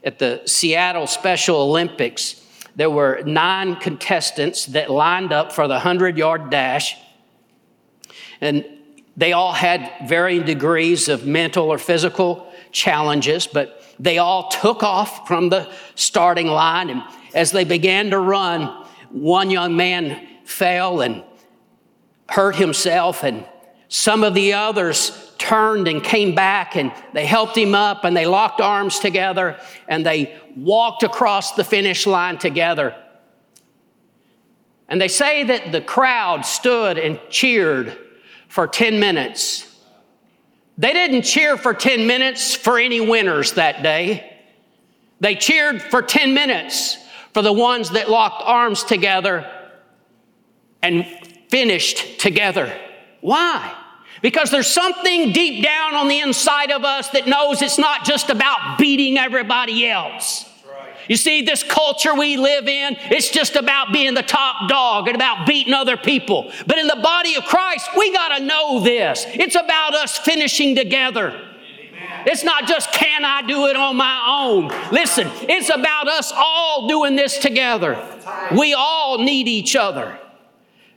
at 0.05 0.19
the 0.19 0.43
Seattle 0.45 1.07
Special 1.07 1.57
Olympics, 1.57 2.43
there 2.75 2.91
were 2.91 3.23
nine 3.25 3.77
contestants 3.77 4.67
that 4.67 4.91
lined 4.91 5.33
up 5.33 5.53
for 5.53 5.67
the 5.67 5.75
100 5.75 6.19
yard 6.19 6.51
dash 6.51 6.97
and 8.41 8.65
they 9.17 9.33
all 9.33 9.53
had 9.53 9.91
varying 10.07 10.45
degrees 10.45 11.09
of 11.09 11.27
mental 11.27 11.71
or 11.71 11.79
physical 11.79 12.53
challenges, 12.71 13.47
but 13.47 13.83
they 13.99 14.19
all 14.19 14.49
took 14.49 14.83
off 14.83 15.27
from 15.27 15.49
the 15.49 15.71
starting 15.95 16.49
line. 16.49 16.91
And 16.91 17.03
as 17.35 17.51
they 17.51 17.65
began 17.65 18.11
to 18.11 18.19
run, 18.19 18.85
one 19.11 19.51
young 19.51 19.75
man 19.75 20.29
fell 20.47 21.03
and 21.03 21.23
hurt 22.29 22.57
himself, 22.57 23.23
and 23.23 23.45
some 23.89 24.25
of 24.25 24.35
the 24.35 24.55
others 24.55 25.35
turned 25.39 25.87
and 25.87 26.03
came 26.03 26.35
back 26.35 26.77
and 26.77 26.93
they 27.13 27.27
helped 27.27 27.57
him 27.57 27.75
up 27.75 28.05
and 28.05 28.17
they 28.17 28.27
locked 28.27 28.61
arms 28.61 28.99
together 28.99 29.59
and 29.87 30.05
they 30.05 30.37
walked 30.57 31.03
across 31.03 31.53
the 31.53 31.63
finish 31.63 32.07
line 32.07 32.39
together. 32.39 32.97
And 34.89 35.01
they 35.01 35.09
say 35.09 35.45
that 35.45 35.73
the 35.73 35.81
crowd 35.81 36.47
stood 36.47 36.99
and 36.99 37.21
cheered 37.29 37.97
for 38.49 38.67
10 38.67 38.99
minutes. 38.99 39.73
They 40.79 40.93
didn't 40.93 41.23
cheer 41.23 41.57
for 41.57 41.75
10 41.75 42.07
minutes 42.07 42.55
for 42.55 42.79
any 42.79 43.01
winners 43.01 43.53
that 43.53 43.83
day. 43.83 44.39
They 45.21 45.35
cheered 45.35 45.83
for 45.83 46.03
10 46.03 46.35
minutes 46.35 46.99
for 47.33 47.43
the 47.43 47.53
ones 47.53 47.91
that 47.91 48.11
locked 48.11 48.43
arms 48.45 48.85
together 48.85 49.51
and 50.87 51.05
finished 51.49 52.21
together. 52.21 52.73
Why? 53.21 53.75
Because 54.23 54.51
there's 54.51 54.67
something 54.69 55.33
deep 55.33 55.65
down 55.65 55.95
on 55.95 56.09
the 56.09 56.21
inside 56.21 56.71
of 56.71 56.85
us 56.85 57.11
that 57.11 57.27
knows 57.27 57.61
it's 57.61 57.79
not 57.79 58.05
just 58.05 58.31
about 58.31 58.79
beating 58.79 59.19
everybody 59.19 59.89
else. 59.89 60.49
You 61.09 61.17
see, 61.17 61.43
this 61.43 61.63
culture 61.63 62.15
we 62.15 62.37
live 62.37 62.67
in, 62.67 62.97
it's 63.13 63.31
just 63.31 63.55
about 63.55 63.93
being 63.93 64.15
the 64.15 64.23
top 64.23 64.69
dog 64.69 65.07
and 65.07 65.15
about 65.15 65.47
beating 65.47 65.73
other 65.73 65.97
people. 65.97 66.51
But 66.67 66.79
in 66.79 66.89
the 66.89 66.99
body 67.01 67.37
of 67.37 67.45
Christ, 67.45 67.91
we 67.97 68.13
got 68.13 68.37
to 68.37 68.45
know 68.45 68.81
this. 68.81 69.25
It's 69.29 69.55
about 69.55 69.95
us 69.95 70.19
finishing 70.19 70.75
together. 70.75 71.41
It's 72.27 72.43
not 72.43 72.67
just 72.67 72.93
can 72.93 73.25
I 73.25 73.43
do 73.43 73.67
it 73.67 73.77
on 73.77 73.97
my 73.97 74.25
own. 74.27 74.69
Listen, 74.91 75.31
it's 75.43 75.69
about 75.69 76.09
us 76.09 76.33
all 76.35 76.89
doing 76.89 77.15
this 77.15 77.39
together. 77.39 78.03
We 78.57 78.75
all 78.75 79.19
need 79.19 79.47
each 79.47 79.77
other. 79.77 80.19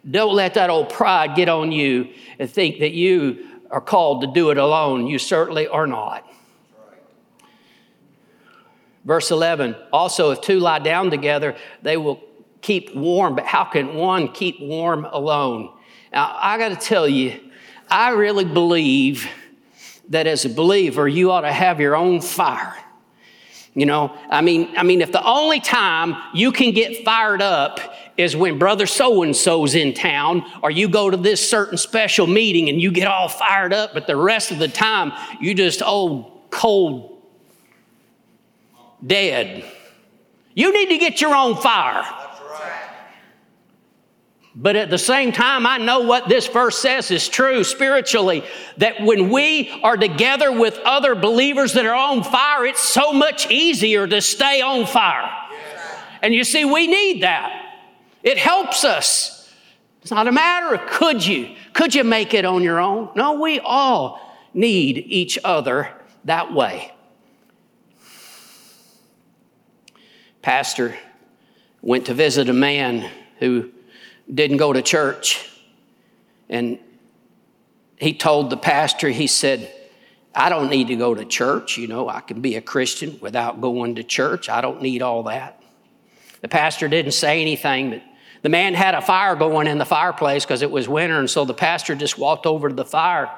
Don't 0.10 0.34
let 0.34 0.53
that 0.53 0.70
old 0.70 0.89
pride 0.89 1.36
get 1.36 1.50
on 1.50 1.72
you 1.72 2.10
and 2.38 2.50
think 2.50 2.79
that 2.79 2.91
you 2.91 3.48
are 3.70 3.82
called 3.82 4.22
to 4.22 4.27
do 4.27 4.50
it 4.50 4.58
alone. 4.58 5.08
You 5.08 5.20
certainly 5.20 5.68
are 5.68 5.88
not. 5.88 6.25
Verse 9.06 9.32
11 9.32 9.75
also, 9.91 10.32
if 10.32 10.41
two 10.41 10.60
lie 10.60 10.79
down 10.79 11.10
together, 11.10 11.56
they 11.82 11.98
will 11.98 12.22
keep 12.62 12.96
warm. 12.96 13.36
But 13.36 13.46
how 13.46 13.63
can 13.63 13.96
one 13.96 14.32
keep 14.32 14.60
warm 14.60 15.06
alone? 15.06 15.74
Now, 16.12 16.36
I 16.39 16.58
got 16.58 16.70
to 16.70 16.75
tell 16.75 17.08
you, 17.08 17.39
I 17.89 18.12
really 18.12 18.46
believe 18.46 19.27
that 20.10 20.27
as 20.27 20.46
a 20.46 20.50
believer, 20.50 21.08
you 21.08 21.32
ought 21.32 21.41
to 21.41 21.51
have 21.51 21.79
your 21.79 21.96
own 21.96 22.22
fire. 22.22 22.75
You 23.75 23.85
know, 23.85 24.15
I 24.29 24.41
mean, 24.41 24.73
I 24.75 24.83
mean, 24.83 25.01
if 25.01 25.11
the 25.11 25.23
only 25.23 25.59
time 25.59 26.15
you 26.33 26.51
can 26.51 26.73
get 26.73 27.05
fired 27.05 27.41
up 27.41 27.79
is 28.17 28.35
when 28.35 28.59
brother 28.59 28.85
so 28.85 29.23
and 29.23 29.35
so's 29.35 29.75
in 29.75 29.93
town, 29.93 30.43
or 30.61 30.71
you 30.71 30.89
go 30.89 31.09
to 31.09 31.15
this 31.15 31.47
certain 31.47 31.77
special 31.77 32.27
meeting 32.27 32.67
and 32.67 32.81
you 32.81 32.91
get 32.91 33.07
all 33.07 33.29
fired 33.29 33.71
up, 33.71 33.93
but 33.93 34.07
the 34.07 34.15
rest 34.15 34.51
of 34.51 34.59
the 34.59 34.67
time 34.67 35.13
you 35.39 35.53
just 35.53 35.81
old 35.81 36.49
cold 36.49 37.21
dead. 39.05 39.63
You 40.53 40.73
need 40.73 40.89
to 40.89 40.97
get 40.97 41.21
your 41.21 41.35
own 41.35 41.55
fire. 41.55 42.03
But 44.56 44.75
at 44.75 44.89
the 44.89 44.98
same 44.98 45.32
time, 45.32 45.68
I 45.68 45.77
know 45.77 46.01
what 46.01 46.27
this 46.27 46.48
verse 46.48 46.77
says 46.77 47.12
is 47.12 47.29
true 47.29 47.63
spiritually 47.63 48.44
that 48.77 49.01
when 49.01 49.29
we 49.29 49.70
are 49.84 49.96
together 49.96 50.51
with 50.51 50.77
other 50.79 51.13
believers 51.13 51.74
that 51.74 51.86
are 51.86 51.94
on 51.94 52.24
fire, 52.24 52.65
it's 52.65 52.82
so 52.82 53.13
much 53.13 53.50
easier 53.51 54.08
to 54.08 54.22
stay 54.22 54.62
on 54.62 54.88
fire. 54.88 55.29
And 56.22 56.34
you 56.34 56.44
see, 56.44 56.65
we 56.65 56.88
need 56.88 57.24
that. 57.24 57.77
It 58.24 58.38
helps 58.38 58.84
us. 58.84 59.53
It's 60.01 60.12
not 60.12 60.27
a 60.27 60.32
matter 60.32 60.74
of 60.74 60.89
could 60.89 61.25
you, 61.25 61.56
could 61.74 61.94
you 61.94 62.03
make 62.03 62.34
it 62.34 62.44
on 62.44 62.63
your 62.63 62.79
own? 62.79 63.10
No, 63.15 63.34
we 63.34 63.60
all 63.60 64.20
need 64.53 64.98
each 64.98 65.38
other 65.44 65.89
that 66.25 66.53
way. 66.53 66.91
Pastor 70.41 70.98
went 71.82 72.08
to 72.08 72.13
visit 72.13 72.50
a 72.50 72.53
man 72.53 73.10
who 73.39 73.72
didn't 74.33 74.57
go 74.57 74.74
to 74.74 74.81
church. 74.81 75.50
And 76.50 76.79
he 77.98 78.13
told 78.13 78.50
the 78.50 78.57
pastor, 78.57 79.09
he 79.09 79.27
said, 79.27 79.74
I 80.33 80.50
don't 80.50 80.69
need 80.69 80.88
to 80.88 80.95
go 80.95 81.13
to 81.13 81.25
church. 81.25 81.77
You 81.77 81.88
know, 81.88 82.07
I 82.07 82.21
can 82.21 82.41
be 82.41 82.55
a 82.55 82.62
Christian 82.62 83.19
without 83.21 83.62
going 83.62 83.95
to 83.95 84.03
church. 84.03 84.50
I 84.50 84.62
don't 84.62 84.81
need 84.81 85.01
all 85.01 85.24
that. 85.24 85.62
The 86.41 86.48
pastor 86.48 86.88
didn't 86.88 87.12
say 87.12 87.41
anything, 87.41 87.89
but 87.89 88.01
the 88.41 88.50
man 88.50 88.74
had 88.74 88.95
a 88.95 89.01
fire 89.01 89.36
going 89.36 89.67
in 89.67 89.77
the 89.77 89.86
fireplace 89.86 90.45
because 90.45 90.62
it 90.62 90.71
was 90.71 90.88
winter. 90.88 91.19
And 91.19 91.29
so 91.29 91.43
the 91.43 91.53
pastor 91.53 91.95
just 91.95 92.17
walked 92.17 92.45
over 92.45 92.69
to 92.69 92.75
the 92.75 92.86
fire. 92.86 93.29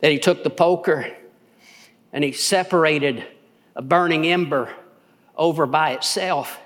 Then 0.00 0.12
he 0.12 0.18
took 0.18 0.44
the 0.44 0.50
poker 0.50 1.12
and 2.12 2.22
he 2.22 2.32
separated 2.32 3.24
a 3.74 3.82
burning 3.82 4.26
ember 4.26 4.72
over 5.36 5.66
by 5.66 5.92
itself. 5.92 6.60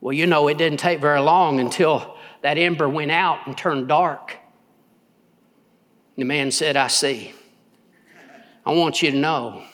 Well, 0.00 0.12
you 0.12 0.26
know, 0.26 0.46
it 0.48 0.58
didn't 0.58 0.78
take 0.78 1.00
very 1.00 1.20
long 1.20 1.58
until 1.58 2.11
that 2.42 2.58
ember 2.58 2.88
went 2.88 3.10
out 3.10 3.46
and 3.46 3.56
turned 3.56 3.88
dark. 3.88 4.36
The 6.16 6.24
man 6.24 6.50
said, 6.50 6.76
I 6.76 6.88
see. 6.88 7.32
I 8.64 8.72
want 8.72 9.02
you 9.02 9.10
to 9.10 9.16
know 9.16 9.64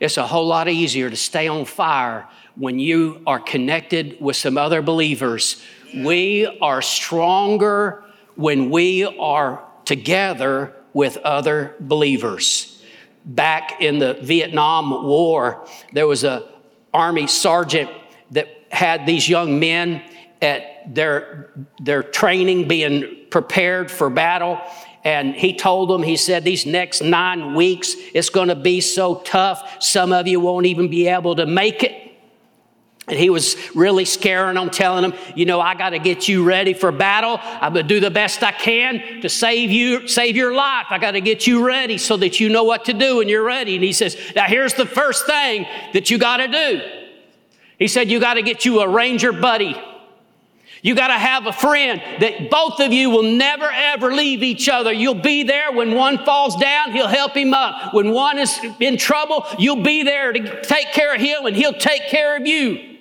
it's 0.00 0.16
a 0.16 0.26
whole 0.26 0.46
lot 0.46 0.68
easier 0.68 1.08
to 1.10 1.16
stay 1.16 1.48
on 1.48 1.64
fire 1.64 2.28
when 2.56 2.78
you 2.78 3.22
are 3.26 3.38
connected 3.38 4.20
with 4.20 4.36
some 4.36 4.58
other 4.58 4.82
believers. 4.82 5.62
We 5.94 6.58
are 6.60 6.82
stronger 6.82 8.02
when 8.34 8.70
we 8.70 9.04
are 9.04 9.64
together 9.84 10.74
with 10.92 11.18
other 11.18 11.76
believers. 11.80 12.82
Back 13.24 13.80
in 13.80 13.98
the 13.98 14.14
Vietnam 14.14 15.06
War, 15.06 15.66
there 15.92 16.06
was 16.06 16.24
a 16.24 16.48
army 16.92 17.26
sergeant 17.26 17.90
that 18.32 18.48
had 18.70 19.06
these 19.06 19.28
young 19.28 19.60
men 19.60 20.02
at 20.42 20.94
their, 20.94 21.50
their 21.80 22.02
training 22.02 22.68
being 22.68 23.26
prepared 23.30 23.90
for 23.90 24.10
battle. 24.10 24.60
And 25.04 25.34
he 25.34 25.56
told 25.56 25.88
them, 25.88 26.02
he 26.02 26.16
said, 26.16 26.44
these 26.44 26.66
next 26.66 27.00
nine 27.00 27.54
weeks, 27.54 27.94
it's 28.12 28.28
going 28.28 28.48
to 28.48 28.54
be 28.54 28.80
so 28.80 29.16
tough, 29.16 29.82
some 29.82 30.12
of 30.12 30.28
you 30.28 30.38
won't 30.40 30.66
even 30.66 30.88
be 30.88 31.08
able 31.08 31.36
to 31.36 31.46
make 31.46 31.82
it. 31.82 31.98
And 33.08 33.18
he 33.18 33.30
was 33.30 33.56
really 33.74 34.04
scaring 34.04 34.54
them, 34.54 34.70
telling 34.70 35.02
them, 35.02 35.18
you 35.34 35.44
know, 35.44 35.60
I 35.60 35.74
got 35.74 35.90
to 35.90 35.98
get 35.98 36.28
you 36.28 36.44
ready 36.44 36.72
for 36.72 36.92
battle. 36.92 37.38
I'm 37.42 37.72
going 37.72 37.86
to 37.86 37.94
do 37.94 37.98
the 37.98 38.12
best 38.12 38.44
I 38.44 38.52
can 38.52 39.22
to 39.22 39.28
save 39.28 39.72
you, 39.72 40.06
save 40.06 40.36
your 40.36 40.54
life. 40.54 40.86
I 40.88 40.98
got 40.98 41.12
to 41.12 41.20
get 41.20 41.44
you 41.44 41.66
ready 41.66 41.98
so 41.98 42.16
that 42.18 42.38
you 42.38 42.48
know 42.48 42.62
what 42.62 42.84
to 42.84 42.92
do 42.92 43.20
and 43.20 43.28
you're 43.28 43.42
ready. 43.42 43.74
And 43.74 43.82
he 43.82 43.92
says, 43.92 44.16
now 44.36 44.44
here's 44.44 44.74
the 44.74 44.86
first 44.86 45.26
thing 45.26 45.66
that 45.94 46.10
you 46.10 46.18
got 46.18 46.36
to 46.36 46.48
do. 46.48 46.80
He 47.76 47.88
said, 47.88 48.08
you 48.08 48.20
got 48.20 48.34
to 48.34 48.42
get 48.42 48.64
you 48.64 48.80
a 48.80 48.88
ranger 48.88 49.32
buddy. 49.32 49.76
You 50.84 50.96
got 50.96 51.08
to 51.08 51.18
have 51.18 51.46
a 51.46 51.52
friend 51.52 52.02
that 52.20 52.50
both 52.50 52.80
of 52.80 52.92
you 52.92 53.08
will 53.08 53.22
never 53.22 53.70
ever 53.70 54.12
leave 54.12 54.42
each 54.42 54.68
other. 54.68 54.92
You'll 54.92 55.14
be 55.14 55.44
there 55.44 55.70
when 55.70 55.94
one 55.94 56.24
falls 56.24 56.56
down, 56.56 56.90
he'll 56.90 57.06
help 57.06 57.36
him 57.36 57.54
up. 57.54 57.94
When 57.94 58.10
one 58.10 58.36
is 58.36 58.58
in 58.80 58.96
trouble, 58.96 59.46
you'll 59.58 59.84
be 59.84 60.02
there 60.02 60.32
to 60.32 60.62
take 60.62 60.88
care 60.92 61.14
of 61.14 61.20
him 61.20 61.46
and 61.46 61.54
he'll 61.54 61.72
take 61.72 62.08
care 62.08 62.36
of 62.36 62.48
you. 62.48 62.98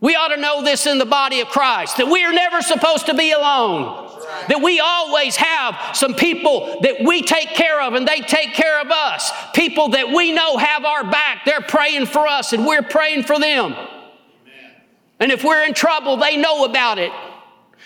We 0.00 0.14
ought 0.14 0.28
to 0.28 0.36
know 0.36 0.62
this 0.62 0.86
in 0.86 0.98
the 0.98 1.06
body 1.06 1.40
of 1.40 1.48
Christ 1.48 1.96
that 1.96 2.06
we 2.06 2.22
are 2.22 2.32
never 2.32 2.60
supposed 2.60 3.06
to 3.06 3.14
be 3.14 3.32
alone. 3.32 4.02
That 4.48 4.60
we 4.62 4.78
always 4.78 5.36
have 5.36 5.96
some 5.96 6.14
people 6.14 6.80
that 6.82 7.02
we 7.02 7.22
take 7.22 7.54
care 7.54 7.80
of 7.80 7.94
and 7.94 8.06
they 8.06 8.20
take 8.20 8.52
care 8.52 8.78
of 8.82 8.90
us. 8.90 9.32
People 9.54 9.88
that 9.90 10.10
we 10.10 10.32
know 10.32 10.58
have 10.58 10.84
our 10.84 11.02
back. 11.10 11.46
They're 11.46 11.62
praying 11.62 12.06
for 12.06 12.26
us 12.26 12.52
and 12.52 12.66
we're 12.66 12.82
praying 12.82 13.22
for 13.22 13.40
them. 13.40 13.74
And 15.18 15.32
if 15.32 15.44
we're 15.44 15.64
in 15.64 15.74
trouble, 15.74 16.16
they 16.16 16.36
know 16.36 16.64
about 16.64 16.98
it. 16.98 17.12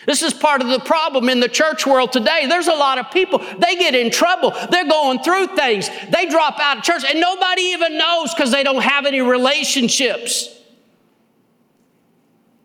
This 0.06 0.22
is 0.22 0.32
part 0.32 0.62
of 0.62 0.68
the 0.68 0.80
problem 0.80 1.28
in 1.28 1.40
the 1.40 1.48
church 1.48 1.86
world 1.86 2.12
today. 2.12 2.46
There's 2.46 2.68
a 2.68 2.74
lot 2.74 2.98
of 2.98 3.10
people, 3.10 3.38
they 3.58 3.76
get 3.76 3.94
in 3.94 4.10
trouble. 4.10 4.52
They're 4.70 4.88
going 4.88 5.22
through 5.22 5.48
things. 5.48 5.90
They 6.10 6.26
drop 6.26 6.58
out 6.58 6.78
of 6.78 6.82
church 6.82 7.04
and 7.06 7.20
nobody 7.20 7.62
even 7.62 7.98
knows 7.98 8.34
because 8.34 8.50
they 8.50 8.62
don't 8.62 8.82
have 8.82 9.06
any 9.06 9.20
relationships. 9.20 10.56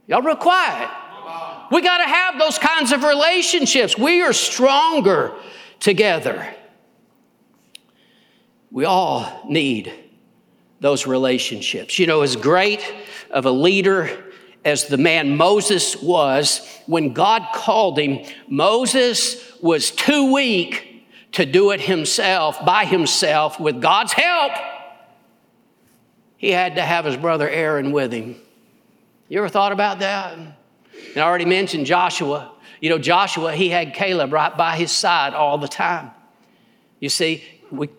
Y'all 0.08 0.22
real 0.22 0.36
quiet. 0.36 0.90
We 1.72 1.82
got 1.82 1.98
to 1.98 2.06
have 2.06 2.40
those 2.40 2.60
kinds 2.60 2.92
of 2.92 3.04
relationships. 3.04 3.98
We 3.98 4.22
are 4.22 4.34
stronger 4.34 5.34
together. 5.80 6.54
We 8.72 8.86
all 8.86 9.42
need 9.48 9.92
those 10.80 11.08
relationships. 11.08 11.98
You 11.98 12.08
know, 12.08 12.22
as 12.22 12.36
great 12.36 12.94
of 13.32 13.46
a 13.46 13.52
leader 13.52 14.25
as 14.66 14.88
the 14.88 14.98
man 14.98 15.38
Moses 15.38 15.96
was, 16.02 16.68
when 16.88 17.14
God 17.14 17.48
called 17.54 18.00
him, 18.00 18.26
Moses 18.50 19.54
was 19.62 19.92
too 19.92 20.34
weak 20.34 21.08
to 21.34 21.46
do 21.46 21.72
it 21.72 21.80
himself, 21.82 22.66
by 22.66 22.84
himself, 22.86 23.60
with 23.60 23.80
God's 23.82 24.14
help. 24.14 24.54
He 26.38 26.50
had 26.50 26.76
to 26.76 26.82
have 26.82 27.06
his 27.06 27.16
brother 27.16 27.48
Aaron 27.48 27.92
with 27.92 28.12
him. 28.12 28.36
You 29.30 29.38
ever 29.40 29.50
thought 29.50 29.72
about 29.72 30.00
that? 30.00 30.38
And 30.38 30.54
I 31.16 31.22
already 31.22 31.46
mentioned 31.46 31.86
Joshua. 31.86 32.52
You 32.82 32.90
know, 32.90 32.98
Joshua, 32.98 33.54
he 33.54 33.70
had 33.70 33.94
Caleb 33.94 34.34
right 34.34 34.56
by 34.56 34.76
his 34.76 34.92
side 34.92 35.34
all 35.34 35.58
the 35.58 35.68
time. 35.68 36.12
You 37.00 37.10
see, 37.10 37.44
we 37.72 37.90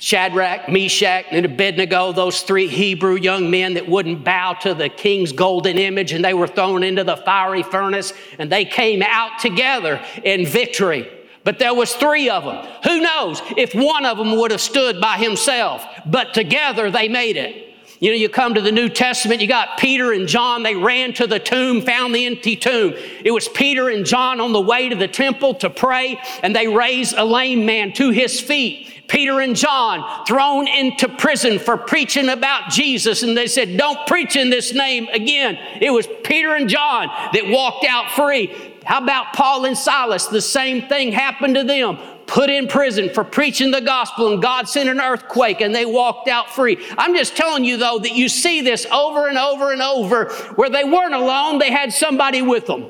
Shadrach, 0.00 0.68
Meshach, 0.68 1.26
and 1.30 1.44
Abednego, 1.44 2.10
those 2.12 2.40
three 2.40 2.66
Hebrew 2.66 3.16
young 3.16 3.50
men 3.50 3.74
that 3.74 3.86
wouldn't 3.86 4.24
bow 4.24 4.54
to 4.62 4.74
the 4.74 4.88
king's 4.88 5.30
golden 5.30 5.76
image, 5.76 6.12
and 6.12 6.24
they 6.24 6.34
were 6.34 6.48
thrown 6.48 6.82
into 6.82 7.04
the 7.04 7.18
fiery 7.18 7.62
furnace, 7.62 8.14
and 8.38 8.50
they 8.50 8.64
came 8.64 9.02
out 9.02 9.38
together 9.38 10.02
in 10.24 10.46
victory. 10.46 11.08
But 11.44 11.58
there 11.58 11.74
was 11.74 11.94
three 11.94 12.30
of 12.30 12.44
them. 12.44 12.66
Who 12.84 13.00
knows 13.00 13.42
if 13.56 13.74
one 13.74 14.06
of 14.06 14.16
them 14.16 14.36
would 14.36 14.50
have 14.50 14.60
stood 14.60 15.00
by 15.00 15.16
himself, 15.16 15.84
but 16.06 16.32
together 16.34 16.90
they 16.90 17.08
made 17.08 17.36
it. 17.36 17.69
You 18.00 18.10
know, 18.10 18.16
you 18.16 18.30
come 18.30 18.54
to 18.54 18.62
the 18.62 18.72
New 18.72 18.88
Testament, 18.88 19.42
you 19.42 19.46
got 19.46 19.76
Peter 19.78 20.12
and 20.12 20.26
John, 20.26 20.62
they 20.62 20.74
ran 20.74 21.12
to 21.14 21.26
the 21.26 21.38
tomb, 21.38 21.82
found 21.82 22.14
the 22.14 22.24
empty 22.24 22.56
tomb. 22.56 22.94
It 23.22 23.30
was 23.30 23.46
Peter 23.46 23.90
and 23.90 24.06
John 24.06 24.40
on 24.40 24.52
the 24.54 24.60
way 24.60 24.88
to 24.88 24.96
the 24.96 25.06
temple 25.06 25.52
to 25.56 25.68
pray, 25.68 26.18
and 26.42 26.56
they 26.56 26.66
raised 26.66 27.14
a 27.18 27.24
lame 27.26 27.66
man 27.66 27.92
to 27.94 28.08
his 28.08 28.40
feet. 28.40 28.90
Peter 29.06 29.40
and 29.40 29.54
John 29.54 30.24
thrown 30.24 30.66
into 30.66 31.10
prison 31.10 31.58
for 31.58 31.76
preaching 31.76 32.30
about 32.30 32.70
Jesus, 32.70 33.22
and 33.22 33.36
they 33.36 33.46
said, 33.46 33.76
Don't 33.76 34.06
preach 34.06 34.34
in 34.34 34.48
this 34.48 34.72
name 34.72 35.06
again. 35.08 35.58
It 35.82 35.90
was 35.90 36.08
Peter 36.24 36.54
and 36.54 36.70
John 36.70 37.08
that 37.34 37.48
walked 37.48 37.84
out 37.84 38.10
free. 38.12 38.54
How 38.84 39.02
about 39.02 39.34
Paul 39.34 39.66
and 39.66 39.76
Silas? 39.76 40.26
The 40.26 40.40
same 40.40 40.88
thing 40.88 41.12
happened 41.12 41.54
to 41.56 41.64
them. 41.64 41.98
Put 42.30 42.48
in 42.48 42.68
prison 42.68 43.10
for 43.10 43.24
preaching 43.24 43.72
the 43.72 43.80
gospel, 43.80 44.32
and 44.32 44.40
God 44.40 44.68
sent 44.68 44.88
an 44.88 45.00
earthquake 45.00 45.60
and 45.60 45.74
they 45.74 45.84
walked 45.84 46.28
out 46.28 46.48
free. 46.48 46.78
I'm 46.96 47.12
just 47.16 47.36
telling 47.36 47.64
you, 47.64 47.76
though, 47.76 47.98
that 47.98 48.12
you 48.12 48.28
see 48.28 48.60
this 48.60 48.86
over 48.86 49.26
and 49.26 49.36
over 49.36 49.72
and 49.72 49.82
over 49.82 50.26
where 50.54 50.70
they 50.70 50.84
weren't 50.84 51.12
alone, 51.12 51.58
they 51.58 51.72
had 51.72 51.92
somebody 51.92 52.40
with 52.40 52.66
them. 52.66 52.88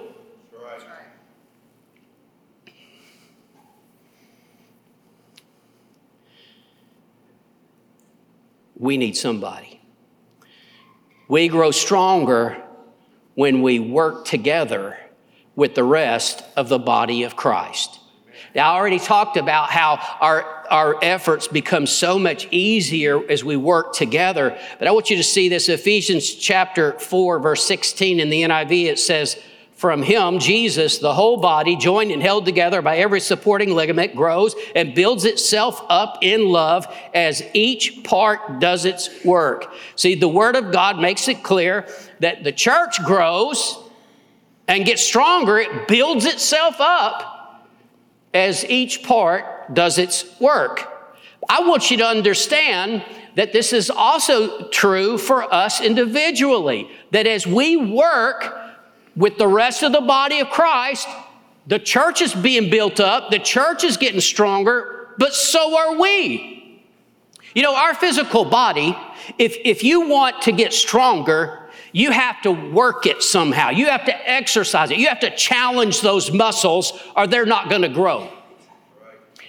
we 8.77 8.97
need 8.97 9.17
somebody. 9.17 9.81
We 11.29 11.49
grow 11.49 11.71
stronger 11.71 12.63
when 13.35 13.63
we 13.63 13.79
work 13.79 14.27
together 14.27 14.99
with 15.55 15.75
the 15.75 15.85
rest 15.85 16.43
of 16.57 16.69
the 16.69 16.79
body 16.79 17.23
of 17.23 17.37
Christ. 17.37 18.00
Now, 18.55 18.73
I 18.73 18.77
already 18.77 18.99
talked 18.99 19.37
about 19.37 19.71
how 19.71 19.99
our, 20.21 20.43
our 20.71 20.97
efforts 21.03 21.47
become 21.47 21.87
so 21.87 22.19
much 22.19 22.49
easier 22.51 23.21
as 23.31 23.45
we 23.45 23.57
work 23.57 23.93
together, 23.93 24.59
but 24.79 24.89
I 24.89 24.91
want 24.91 25.09
you 25.09 25.17
to 25.17 25.25
see 25.25 25.49
this 25.49 25.69
Ephesians 25.69 26.35
chapter 26.35 26.99
4, 26.99 27.39
verse 27.39 27.63
16 27.65 28.19
in 28.19 28.29
the 28.29 28.43
NIV. 28.43 28.87
It 28.87 28.99
says, 28.99 29.41
from 29.81 30.03
him, 30.03 30.41
Jesus, 30.41 30.99
the 30.99 31.15
whole 31.15 31.39
body, 31.39 31.75
joined 31.75 32.11
and 32.11 32.21
held 32.21 32.45
together 32.45 32.83
by 32.83 32.99
every 32.99 33.21
supporting 33.21 33.75
ligament, 33.75 34.15
grows 34.15 34.55
and 34.75 34.95
builds 34.95 35.25
itself 35.25 35.83
up 35.89 36.19
in 36.21 36.51
love 36.51 36.87
as 37.15 37.43
each 37.55 38.05
part 38.05 38.61
does 38.61 38.85
its 38.85 39.25
work. 39.25 39.73
See, 39.97 40.17
the 40.17 40.29
Word 40.29 40.55
of 40.55 40.71
God 40.71 40.99
makes 40.99 41.29
it 41.29 41.43
clear 41.43 41.89
that 42.19 42.45
the 42.45 42.53
church 42.53 43.03
grows 43.05 43.79
and 44.69 44.85
gets 44.85 45.01
stronger, 45.01 45.59
it 45.59 45.89
builds 45.89 46.27
itself 46.27 46.77
up 46.79 47.40
as 48.33 48.65
each 48.67 49.03
part 49.03 49.75
does 49.75 49.99
its 49.99 50.39
work. 50.41 50.87
I 51.49 51.63
want 51.63 51.91
you 51.91 51.97
to 51.99 52.07
understand 52.07 53.05
that 53.37 53.53
this 53.53 53.73
is 53.73 53.91
also 53.91 54.69
true 54.69 55.19
for 55.19 55.53
us 55.53 55.81
individually, 55.81 56.91
that 57.13 57.27
as 57.27 57.47
we 57.47 57.77
work, 57.77 58.61
with 59.17 59.39
the 59.39 59.47
rest 59.47 59.83
of 59.83 59.93
the 59.93 60.01
body 60.01 60.41
of 60.41 60.49
Christ, 60.51 61.09
the 61.67 61.79
church 61.79 62.23
is 62.23 62.35
being 62.35 62.71
built 62.71 63.01
up, 63.01 63.31
the 63.31 63.39
church 63.39 63.85
is 63.85 63.97
getting 63.97 64.21
stronger, 64.21 65.09
but 65.19 65.35
so 65.35 65.77
are 65.77 65.99
we. 65.99 66.83
You 67.55 67.63
know, 67.63 67.75
our 67.75 67.95
physical 67.95 68.45
body, 68.45 68.97
if, 69.39 69.57
if 69.65 69.83
you 69.83 70.09
want 70.09 70.43
to 70.43 70.53
get 70.53 70.73
stronger, 70.73 71.70
you 71.93 72.11
have 72.11 72.41
to 72.43 72.53
work 72.53 73.07
it 73.07 73.23
somehow. 73.23 73.71
You 73.71 73.87
have 73.87 74.05
to 74.05 74.31
exercise 74.31 74.91
it. 74.91 74.99
You 74.99 75.09
have 75.09 75.21
to 75.21 75.35
challenge 75.35 76.01
those 76.01 76.31
muscles, 76.31 76.93
or 77.17 77.27
they're 77.27 77.47
not 77.47 77.69
going 77.69 77.83
to 77.83 77.89
grow. 77.89 78.31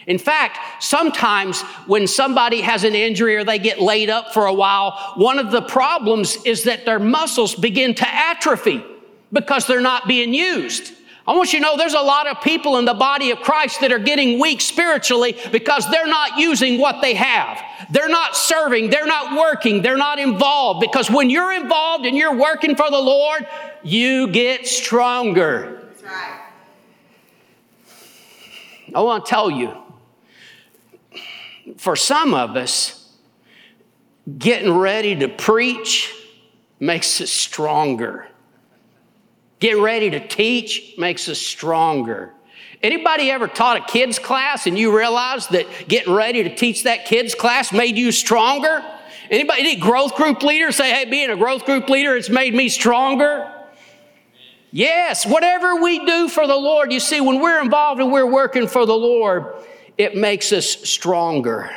In 0.07 0.17
fact, 0.17 0.83
sometimes 0.83 1.61
when 1.85 2.07
somebody 2.07 2.61
has 2.61 2.83
an 2.83 2.95
injury 2.95 3.35
or 3.35 3.43
they 3.43 3.59
get 3.59 3.79
laid 3.79 4.09
up 4.09 4.33
for 4.33 4.47
a 4.47 4.53
while, 4.53 5.13
one 5.15 5.37
of 5.37 5.51
the 5.51 5.61
problems 5.61 6.43
is 6.43 6.63
that 6.63 6.85
their 6.85 6.99
muscles 6.99 7.53
begin 7.53 7.93
to 7.95 8.07
atrophy 8.07 8.83
because 9.31 9.67
they're 9.67 9.79
not 9.79 10.07
being 10.07 10.33
used. 10.33 10.93
I 11.27 11.35
want 11.35 11.53
you 11.53 11.59
to 11.59 11.63
know 11.63 11.77
there's 11.77 11.93
a 11.93 12.01
lot 12.01 12.25
of 12.25 12.41
people 12.41 12.77
in 12.77 12.85
the 12.85 12.95
body 12.95 13.29
of 13.29 13.39
Christ 13.39 13.79
that 13.81 13.91
are 13.91 13.99
getting 13.99 14.39
weak 14.39 14.59
spiritually 14.59 15.37
because 15.51 15.89
they're 15.91 16.07
not 16.07 16.39
using 16.39 16.79
what 16.79 17.01
they 17.01 17.13
have. 17.13 17.61
They're 17.91 18.09
not 18.09 18.37
serving, 18.37 18.89
they're 18.89 19.05
not 19.05 19.37
working, 19.37 19.81
they're 19.81 19.97
not 19.97 20.17
involved. 20.17 20.79
Because 20.79 21.11
when 21.11 21.29
you're 21.29 21.51
involved 21.51 22.05
and 22.05 22.15
you're 22.15 22.35
working 22.35 22.75
for 22.75 22.89
the 22.89 22.97
Lord, 22.97 23.45
you 23.83 24.27
get 24.27 24.65
stronger. 24.65 25.81
That's 25.87 26.03
right. 26.03 26.41
I 28.95 29.01
want 29.01 29.25
to 29.25 29.29
tell 29.29 29.51
you, 29.51 29.75
for 31.75 31.97
some 31.97 32.33
of 32.33 32.55
us, 32.55 33.13
getting 34.37 34.77
ready 34.77 35.15
to 35.17 35.27
preach 35.27 36.15
makes 36.79 37.19
us 37.19 37.29
stronger. 37.29 38.27
Getting 39.59 39.81
ready 39.81 40.09
to 40.11 40.25
teach 40.25 40.95
makes 40.97 41.27
us 41.27 41.39
stronger. 41.39 42.33
Anybody 42.83 43.29
ever 43.29 43.47
taught 43.47 43.77
a 43.77 43.81
kids 43.81 44.17
class 44.17 44.65
and 44.65 44.77
you 44.77 44.95
realized 44.95 45.51
that 45.51 45.67
getting 45.87 46.13
ready 46.13 46.43
to 46.43 46.55
teach 46.55 46.83
that 46.83 47.05
kids 47.05 47.35
class 47.35 47.71
made 47.71 47.95
you 47.95 48.11
stronger? 48.11 48.83
Anybody, 49.29 49.61
any 49.61 49.75
growth 49.75 50.15
group 50.15 50.41
leader 50.41 50.71
say, 50.71 50.91
hey, 50.91 51.05
being 51.05 51.29
a 51.29 51.37
growth 51.37 51.65
group 51.65 51.89
leader, 51.89 52.15
it's 52.15 52.29
made 52.29 52.53
me 52.53 52.69
stronger? 52.69 53.49
Yes, 54.71 55.25
whatever 55.25 55.75
we 55.75 56.05
do 56.05 56.27
for 56.27 56.47
the 56.47 56.55
Lord, 56.55 56.91
you 56.91 56.99
see, 56.99 57.21
when 57.21 57.39
we're 57.39 57.61
involved 57.61 58.01
and 58.01 58.11
we're 58.11 58.25
working 58.25 58.67
for 58.67 58.85
the 58.85 58.95
Lord, 58.95 59.53
it 59.97 60.15
makes 60.15 60.51
us 60.51 60.65
stronger. 60.65 61.69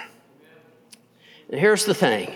And 1.51 1.61
here's 1.61 1.85
the 1.85 1.95
thing 1.95 2.35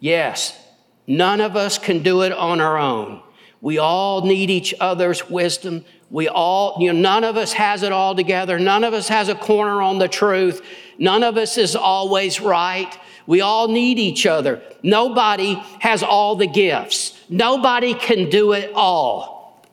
yes, 0.00 0.58
none 1.06 1.40
of 1.40 1.56
us 1.56 1.78
can 1.78 2.02
do 2.02 2.22
it 2.22 2.32
on 2.32 2.60
our 2.60 2.78
own. 2.78 3.22
We 3.64 3.78
all 3.78 4.20
need 4.20 4.50
each 4.50 4.74
other's 4.78 5.30
wisdom. 5.30 5.86
We 6.10 6.28
all, 6.28 6.76
you 6.80 6.92
know, 6.92 7.00
none 7.00 7.24
of 7.24 7.38
us 7.38 7.54
has 7.54 7.82
it 7.82 7.92
all 7.92 8.14
together. 8.14 8.58
None 8.58 8.84
of 8.84 8.92
us 8.92 9.08
has 9.08 9.30
a 9.30 9.34
corner 9.34 9.80
on 9.80 9.98
the 9.98 10.06
truth. 10.06 10.60
None 10.98 11.22
of 11.22 11.38
us 11.38 11.56
is 11.56 11.74
always 11.74 12.42
right. 12.42 12.94
We 13.26 13.40
all 13.40 13.68
need 13.68 13.98
each 13.98 14.26
other. 14.26 14.62
Nobody 14.82 15.54
has 15.80 16.02
all 16.02 16.36
the 16.36 16.46
gifts. 16.46 17.18
Nobody 17.30 17.94
can 17.94 18.28
do 18.28 18.52
it 18.52 18.70
all. 18.74 19.64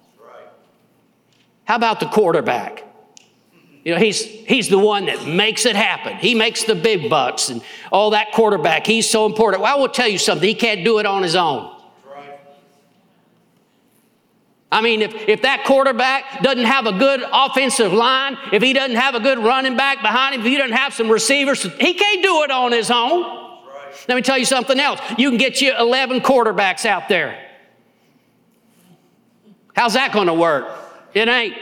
How 1.65 1.75
about 1.75 1.99
the 1.99 2.07
quarterback? 2.07 2.85
You 3.83 3.95
know, 3.95 3.99
he's, 3.99 4.23
he's 4.23 4.69
the 4.69 4.79
one 4.79 5.07
that 5.07 5.25
makes 5.25 5.65
it 5.65 5.75
happen. 5.75 6.15
He 6.15 6.33
makes 6.33 6.63
the 6.63 6.75
big 6.75 7.09
bucks 7.09 7.49
and 7.49 7.61
all 7.91 8.11
that 8.11 8.31
quarterback. 8.31 8.87
He's 8.87 9.09
so 9.09 9.25
important. 9.25 9.63
Well, 9.63 9.75
I 9.75 9.77
will 9.77 9.89
tell 9.89 10.07
you 10.07 10.17
something. 10.17 10.47
He 10.47 10.55
can't 10.55 10.85
do 10.85 10.99
it 10.99 11.05
on 11.05 11.23
his 11.23 11.35
own. 11.35 11.80
I 14.71 14.79
mean, 14.79 15.01
if, 15.01 15.13
if 15.27 15.41
that 15.41 15.65
quarterback 15.65 16.41
doesn't 16.41 16.63
have 16.63 16.85
a 16.85 16.93
good 16.93 17.23
offensive 17.33 17.91
line, 17.91 18.37
if 18.53 18.63
he 18.63 18.71
doesn't 18.71 18.95
have 18.95 19.15
a 19.15 19.19
good 19.19 19.37
running 19.37 19.75
back 19.75 20.01
behind 20.01 20.33
him, 20.33 20.41
if 20.41 20.47
he 20.47 20.57
doesn't 20.57 20.75
have 20.75 20.93
some 20.93 21.09
receivers, 21.09 21.61
he 21.61 21.93
can't 21.93 22.23
do 22.23 22.43
it 22.43 22.51
on 22.51 22.71
his 22.71 22.89
own. 22.89 23.23
Right. 23.23 24.05
Let 24.07 24.15
me 24.15 24.21
tell 24.21 24.37
you 24.37 24.45
something 24.45 24.79
else. 24.79 25.01
You 25.17 25.29
can 25.29 25.37
get 25.37 25.59
you 25.59 25.75
11 25.77 26.21
quarterbacks 26.21 26.85
out 26.85 27.09
there. 27.09 27.37
How's 29.75 29.95
that 29.95 30.13
going 30.13 30.27
to 30.27 30.33
work? 30.33 30.69
It 31.13 31.27
ain't. 31.27 31.55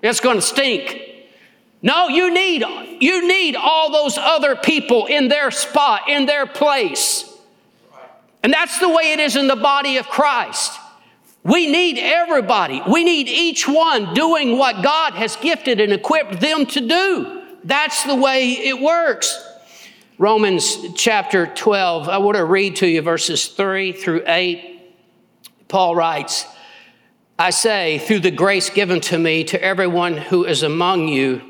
It's 0.00 0.20
going 0.20 0.36
to 0.36 0.42
stink. 0.42 1.00
No, 1.82 2.06
you 2.06 2.32
need, 2.32 2.64
you 3.00 3.26
need 3.26 3.56
all 3.56 3.90
those 3.90 4.16
other 4.16 4.54
people 4.54 5.06
in 5.06 5.26
their 5.26 5.50
spot, 5.50 6.08
in 6.08 6.26
their 6.26 6.46
place. 6.46 7.28
And 8.44 8.52
that's 8.52 8.78
the 8.78 8.88
way 8.88 9.12
it 9.12 9.18
is 9.18 9.34
in 9.34 9.48
the 9.48 9.56
body 9.56 9.96
of 9.96 10.06
Christ. 10.08 10.78
We 11.44 11.66
need 11.66 11.98
everybody. 11.98 12.82
We 12.88 13.02
need 13.02 13.28
each 13.28 13.66
one 13.66 14.14
doing 14.14 14.58
what 14.58 14.82
God 14.82 15.14
has 15.14 15.36
gifted 15.36 15.80
and 15.80 15.92
equipped 15.92 16.40
them 16.40 16.66
to 16.66 16.80
do. 16.80 17.42
That's 17.64 18.04
the 18.04 18.14
way 18.14 18.52
it 18.52 18.80
works. 18.80 19.48
Romans 20.18 20.76
chapter 20.94 21.46
12, 21.46 22.08
I 22.08 22.18
want 22.18 22.36
to 22.36 22.44
read 22.44 22.76
to 22.76 22.86
you 22.86 23.02
verses 23.02 23.48
3 23.48 23.92
through 23.92 24.22
8. 24.26 24.94
Paul 25.66 25.96
writes, 25.96 26.46
I 27.38 27.50
say, 27.50 27.98
through 27.98 28.20
the 28.20 28.30
grace 28.30 28.70
given 28.70 29.00
to 29.00 29.18
me, 29.18 29.42
to 29.44 29.60
everyone 29.60 30.16
who 30.16 30.44
is 30.44 30.62
among 30.62 31.08
you, 31.08 31.42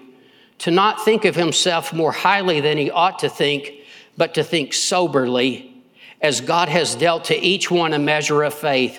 to 0.58 0.70
not 0.70 1.04
think 1.04 1.26
of 1.26 1.34
himself 1.34 1.92
more 1.92 2.12
highly 2.12 2.60
than 2.60 2.78
he 2.78 2.90
ought 2.90 3.18
to 3.18 3.28
think, 3.28 3.72
but 4.16 4.32
to 4.34 4.44
think 4.44 4.72
soberly, 4.72 5.84
as 6.22 6.40
God 6.40 6.70
has 6.70 6.94
dealt 6.94 7.24
to 7.24 7.38
each 7.38 7.70
one 7.70 7.92
a 7.92 7.98
measure 7.98 8.42
of 8.42 8.54
faith. 8.54 8.98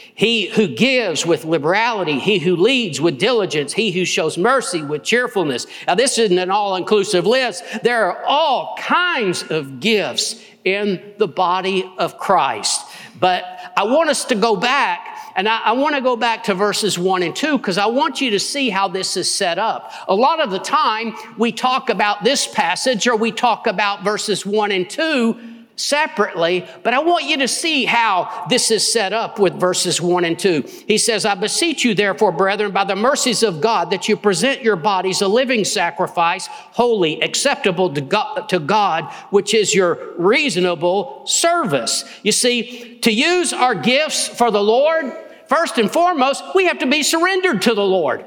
he 0.15 0.47
who 0.47 0.67
gives 0.67 1.25
with 1.25 1.45
liberality, 1.45 2.19
he 2.19 2.39
who 2.39 2.55
leads 2.55 2.99
with 2.99 3.17
diligence, 3.17 3.73
he 3.73 3.91
who 3.91 4.05
shows 4.05 4.37
mercy 4.37 4.83
with 4.83 5.03
cheerfulness. 5.03 5.67
Now, 5.87 5.95
this 5.95 6.17
isn't 6.17 6.37
an 6.37 6.51
all 6.51 6.75
inclusive 6.75 7.25
list. 7.25 7.63
There 7.83 8.05
are 8.05 8.23
all 8.25 8.75
kinds 8.77 9.43
of 9.49 9.79
gifts 9.79 10.43
in 10.63 11.13
the 11.17 11.27
body 11.27 11.91
of 11.97 12.17
Christ. 12.17 12.87
But 13.19 13.43
I 13.77 13.83
want 13.83 14.09
us 14.09 14.25
to 14.25 14.35
go 14.35 14.55
back 14.55 15.07
and 15.35 15.47
I, 15.47 15.59
I, 15.59 15.71
want 15.71 15.95
to 15.95 16.01
go 16.01 16.17
back 16.17 16.43
to 16.45 16.53
verses 16.53 16.99
one 16.99 17.23
and 17.23 17.35
two 17.35 17.57
because 17.57 17.77
I 17.77 17.85
want 17.85 18.19
you 18.19 18.31
to 18.31 18.39
see 18.39 18.69
how 18.69 18.87
this 18.87 19.15
is 19.15 19.33
set 19.33 19.57
up. 19.57 19.93
A 20.07 20.15
lot 20.15 20.41
of 20.41 20.51
the 20.51 20.59
time 20.59 21.15
we 21.37 21.51
talk 21.51 21.89
about 21.89 22.23
this 22.23 22.47
passage 22.47 23.07
or 23.07 23.15
we 23.15 23.31
talk 23.31 23.67
about 23.67 24.03
verses 24.03 24.45
one 24.45 24.71
and 24.71 24.89
two 24.89 25.60
separately, 25.75 26.65
but 26.83 26.93
I 26.93 26.99
want 26.99 27.25
you 27.25 27.37
to 27.37 27.47
see 27.47 27.85
how 27.85 28.45
this 28.49 28.71
is 28.71 28.91
set 28.91 29.13
up 29.13 29.39
with 29.39 29.59
verses 29.59 30.01
1 30.01 30.25
and 30.25 30.37
2. 30.37 30.63
He 30.87 30.97
says, 30.97 31.25
I 31.25 31.35
beseech 31.35 31.83
you, 31.83 31.93
therefore, 31.93 32.31
brethren, 32.31 32.71
by 32.71 32.83
the 32.83 32.95
mercies 32.95 33.43
of 33.43 33.61
God, 33.61 33.89
that 33.91 34.07
you 34.07 34.15
present 34.15 34.61
your 34.61 34.75
bodies 34.75 35.21
a 35.21 35.27
living 35.27 35.65
sacrifice, 35.65 36.47
holy, 36.47 37.21
acceptable 37.21 37.93
to 37.93 38.01
God, 38.01 38.49
to 38.49 38.59
God, 38.59 39.11
which 39.31 39.53
is 39.53 39.73
your 39.73 40.13
reasonable 40.17 41.25
service. 41.25 42.05
You 42.23 42.31
see, 42.31 42.99
to 42.99 43.11
use 43.11 43.53
our 43.53 43.75
gifts 43.75 44.27
for 44.27 44.51
the 44.51 44.63
Lord, 44.63 45.13
first 45.47 45.77
and 45.77 45.91
foremost, 45.91 46.43
we 46.55 46.65
have 46.65 46.79
to 46.79 46.87
be 46.87 47.03
surrendered 47.03 47.61
to 47.63 47.73
the 47.73 47.85
Lord. 47.85 48.25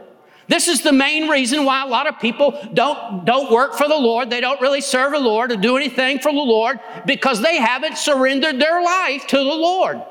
This 0.48 0.68
is 0.68 0.82
the 0.82 0.92
main 0.92 1.28
reason 1.28 1.64
why 1.64 1.82
a 1.82 1.86
lot 1.86 2.06
of 2.06 2.18
people 2.20 2.58
don't, 2.74 3.24
don't 3.24 3.50
work 3.50 3.74
for 3.74 3.88
the 3.88 3.96
Lord. 3.96 4.30
They 4.30 4.40
don't 4.40 4.60
really 4.60 4.80
serve 4.80 5.12
the 5.12 5.18
Lord 5.18 5.52
or 5.52 5.56
do 5.56 5.76
anything 5.76 6.18
for 6.18 6.32
the 6.32 6.38
Lord 6.38 6.80
because 7.06 7.40
they 7.40 7.56
haven't 7.56 7.96
surrendered 7.96 8.60
their 8.60 8.82
life 8.82 9.26
to 9.28 9.36
the 9.36 9.42
Lord. 9.42 10.02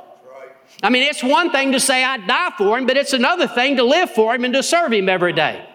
I 0.82 0.90
mean, 0.90 1.04
it's 1.04 1.24
one 1.24 1.52
thing 1.52 1.72
to 1.72 1.80
say, 1.80 2.04
I 2.04 2.18
die 2.18 2.52
for 2.58 2.78
him, 2.78 2.86
but 2.86 2.98
it's 2.98 3.14
another 3.14 3.48
thing 3.48 3.78
to 3.78 3.84
live 3.84 4.12
for 4.12 4.34
him 4.36 4.44
and 4.44 4.54
to 4.54 4.64
serve 4.64 4.92
him 4.92 5.08
every 5.08 5.34
day. 5.34 5.70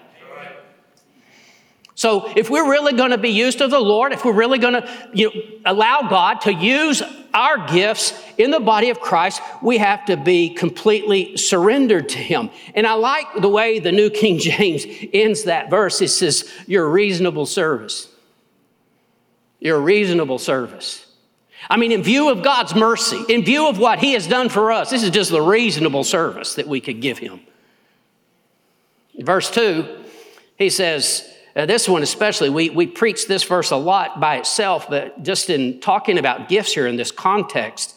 So 1.99 2.33
if 2.37 2.49
we're 2.49 2.71
really 2.71 2.93
going 2.93 3.11
to 3.11 3.19
be 3.19 3.31
used 3.31 3.61
of 3.61 3.73
the 3.73 3.81
Lord, 3.81 4.13
if 4.13 4.25
we're 4.25 4.33
really 4.33 4.61
going 4.61 4.75
to 4.75 4.89
you 5.13 5.35
know, 5.35 5.43
allow 5.67 6.03
God 6.09 6.43
to 6.43 6.55
use 6.55 7.03
our 7.35 7.67
gifts 7.67 8.13
in 8.39 8.53
the 8.53 8.61
body 8.61 8.91
of 8.91 9.01
Christ, 9.01 9.43
we 9.65 9.79
have 9.79 10.05
to 10.05 10.17
be 10.17 10.51
completely 10.51 11.37
surrendered 11.37 12.11
to 12.11 12.19
Him. 12.19 12.51
And 12.77 12.87
I 12.87 12.93
like 12.93 13.27
the 13.41 13.49
way 13.49 13.81
the 13.81 13.91
New 13.91 14.11
King 14.11 14.39
James 14.39 14.87
ends 15.13 15.43
that 15.43 15.71
verse. 15.71 16.01
It 16.01 16.11
says, 16.11 16.49
Your 16.69 16.89
reasonable 16.89 17.47
service. 17.47 18.07
Your 19.59 19.81
reasonable 19.81 20.39
service. 20.39 21.05
I 21.69 21.79
mean, 21.79 21.91
in 21.91 22.05
view 22.05 22.29
of 22.29 22.45
God's 22.45 22.77
mercy, 22.77 23.25
in 23.29 23.45
view 23.45 23.69
of 23.69 23.81
what 23.81 23.99
He 23.99 24.13
has 24.13 24.29
done 24.29 24.51
for 24.51 24.71
us, 24.71 24.91
this 24.91 25.03
is 25.03 25.11
just 25.11 25.33
the 25.33 25.43
reasonable 25.43 26.05
service 26.05 26.55
that 26.55 26.69
we 26.69 26.81
could 26.81 27.01
give 27.01 27.19
Him. 27.19 27.41
verse 29.19 29.51
2, 29.51 30.05
he 30.57 30.71
says, 30.71 31.35
uh, 31.59 31.67
this 31.67 31.89
one, 31.89 32.05
especially, 32.05 32.49
we, 32.51 32.71
we 32.71 32.87
preach 32.87 33.27
this 33.27 33.43
verse 33.43 33.73
a 33.73 33.77
lot 33.77 34.21
by 34.21 34.37
itself, 34.37 34.89
but 34.89 35.25
just 35.25 35.51
in 35.51 35.81
talking 35.81 36.17
about 36.17 36.49
gifts 36.49 36.73
here 36.73 36.87
in 36.87 36.95
this 36.95 37.11
context, 37.11 37.97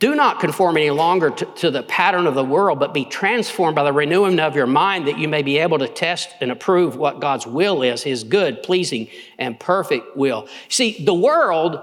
do 0.00 0.16
not 0.16 0.40
conform 0.40 0.76
any 0.76 0.90
longer 0.90 1.30
to, 1.30 1.44
to, 1.44 1.70
the 1.70 1.84
pattern 1.84 2.26
of 2.26 2.34
the 2.34 2.44
world, 2.44 2.80
but 2.80 2.92
be 2.92 3.04
transformed 3.04 3.76
by 3.76 3.84
the 3.84 3.92
renewing 3.92 4.40
of 4.40 4.56
your 4.56 4.66
mind 4.66 5.06
that 5.06 5.18
you 5.18 5.28
may 5.28 5.42
be 5.42 5.58
able 5.58 5.78
to 5.78 5.86
test 5.86 6.30
and 6.40 6.50
approve 6.50 6.96
what 6.96 7.20
God's 7.20 7.46
will 7.46 7.82
is, 7.82 8.02
his 8.02 8.24
good, 8.24 8.62
pleasing, 8.64 9.08
and 9.38 9.60
perfect 9.60 10.16
will. 10.16 10.48
See, 10.68 11.04
the 11.04 11.14
world, 11.14 11.80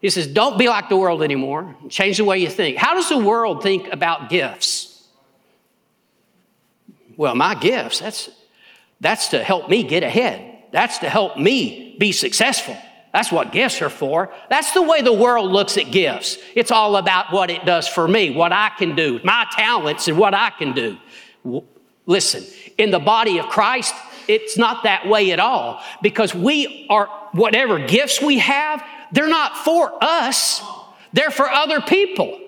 he 0.00 0.08
says, 0.08 0.28
don't 0.28 0.56
be 0.56 0.68
like 0.68 0.88
the 0.88 0.96
world 0.96 1.22
anymore. 1.22 1.74
Change 1.88 2.18
the 2.18 2.24
way 2.24 2.38
you 2.38 2.48
think. 2.48 2.76
How 2.76 2.94
does 2.94 3.08
the 3.08 3.18
world 3.18 3.60
think 3.60 3.92
about 3.92 4.30
gifts? 4.30 5.08
Well, 7.16 7.34
my 7.34 7.56
gifts, 7.56 7.98
that's 7.98 8.30
that's 9.00 9.28
to 9.28 9.42
help 9.42 9.68
me 9.68 9.82
get 9.82 10.02
ahead. 10.02 10.64
That's 10.72 10.98
to 10.98 11.08
help 11.08 11.38
me 11.38 11.96
be 11.98 12.12
successful. 12.12 12.76
That's 13.12 13.32
what 13.32 13.52
gifts 13.52 13.80
are 13.80 13.90
for. 13.90 14.32
That's 14.50 14.72
the 14.72 14.82
way 14.82 15.00
the 15.00 15.12
world 15.12 15.50
looks 15.50 15.78
at 15.78 15.90
gifts. 15.90 16.36
It's 16.54 16.70
all 16.70 16.96
about 16.96 17.32
what 17.32 17.50
it 17.50 17.64
does 17.64 17.88
for 17.88 18.06
me, 18.06 18.30
what 18.30 18.52
I 18.52 18.70
can 18.76 18.94
do, 18.94 19.18
my 19.24 19.46
talents, 19.52 20.08
and 20.08 20.18
what 20.18 20.34
I 20.34 20.50
can 20.50 20.72
do. 20.72 20.98
Listen, 22.06 22.44
in 22.76 22.90
the 22.90 22.98
body 22.98 23.38
of 23.38 23.46
Christ, 23.46 23.94
it's 24.28 24.58
not 24.58 24.82
that 24.84 25.08
way 25.08 25.32
at 25.32 25.40
all 25.40 25.82
because 26.02 26.34
we 26.34 26.86
are, 26.90 27.06
whatever 27.32 27.78
gifts 27.78 28.20
we 28.20 28.38
have, 28.38 28.84
they're 29.12 29.28
not 29.28 29.56
for 29.56 29.92
us, 30.02 30.62
they're 31.14 31.30
for 31.30 31.48
other 31.48 31.80
people. 31.80 32.38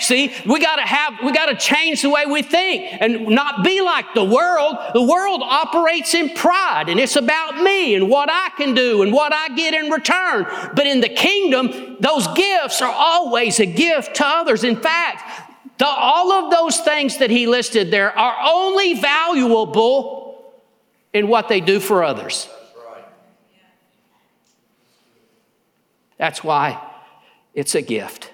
See, 0.00 0.34
we 0.46 0.60
got 0.60 0.76
to 0.76 0.82
have, 0.82 1.14
we 1.22 1.30
got 1.32 1.46
to 1.46 1.56
change 1.56 2.02
the 2.02 2.10
way 2.10 2.24
we 2.26 2.42
think 2.42 3.00
and 3.00 3.28
not 3.28 3.62
be 3.62 3.80
like 3.82 4.06
the 4.14 4.24
world. 4.24 4.76
The 4.94 5.02
world 5.02 5.42
operates 5.44 6.14
in 6.14 6.30
pride 6.30 6.88
and 6.88 6.98
it's 6.98 7.16
about 7.16 7.62
me 7.62 7.94
and 7.94 8.08
what 8.08 8.30
I 8.30 8.48
can 8.56 8.74
do 8.74 9.02
and 9.02 9.12
what 9.12 9.32
I 9.32 9.54
get 9.54 9.74
in 9.74 9.90
return. 9.90 10.46
But 10.74 10.86
in 10.86 11.00
the 11.00 11.08
kingdom, 11.08 11.98
those 12.00 12.26
gifts 12.28 12.80
are 12.80 12.92
always 12.92 13.60
a 13.60 13.66
gift 13.66 14.16
to 14.16 14.26
others. 14.26 14.64
In 14.64 14.76
fact, 14.76 15.50
the, 15.78 15.86
all 15.86 16.32
of 16.32 16.50
those 16.50 16.78
things 16.80 17.18
that 17.18 17.30
he 17.30 17.46
listed 17.46 17.90
there 17.90 18.16
are 18.18 18.36
only 18.52 18.94
valuable 18.94 20.54
in 21.12 21.28
what 21.28 21.48
they 21.48 21.60
do 21.60 21.78
for 21.78 22.02
others. 22.02 22.48
That's 26.16 26.44
why 26.44 26.82
it's 27.54 27.74
a 27.74 27.82
gift. 27.82 28.29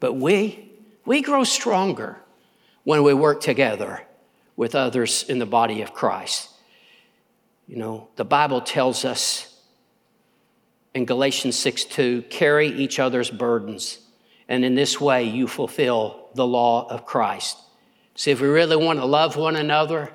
But 0.00 0.14
we, 0.14 0.72
we 1.04 1.22
grow 1.22 1.44
stronger 1.44 2.18
when 2.84 3.02
we 3.02 3.14
work 3.14 3.40
together 3.40 4.02
with 4.56 4.74
others 4.74 5.24
in 5.28 5.38
the 5.38 5.46
body 5.46 5.82
of 5.82 5.92
Christ. 5.92 6.50
You 7.66 7.76
know, 7.76 8.08
the 8.16 8.24
Bible 8.24 8.60
tells 8.60 9.04
us 9.04 9.54
in 10.94 11.04
Galatians 11.04 11.56
6 11.58 11.84
2, 11.84 12.22
carry 12.22 12.68
each 12.68 12.98
other's 12.98 13.30
burdens, 13.30 13.98
and 14.48 14.64
in 14.64 14.74
this 14.74 15.00
way 15.00 15.24
you 15.24 15.46
fulfill 15.46 16.28
the 16.34 16.46
law 16.46 16.88
of 16.88 17.04
Christ. 17.04 17.58
See, 18.14 18.30
if 18.30 18.40
we 18.40 18.48
really 18.48 18.76
want 18.76 18.98
to 18.98 19.04
love 19.04 19.36
one 19.36 19.54
another, 19.54 20.10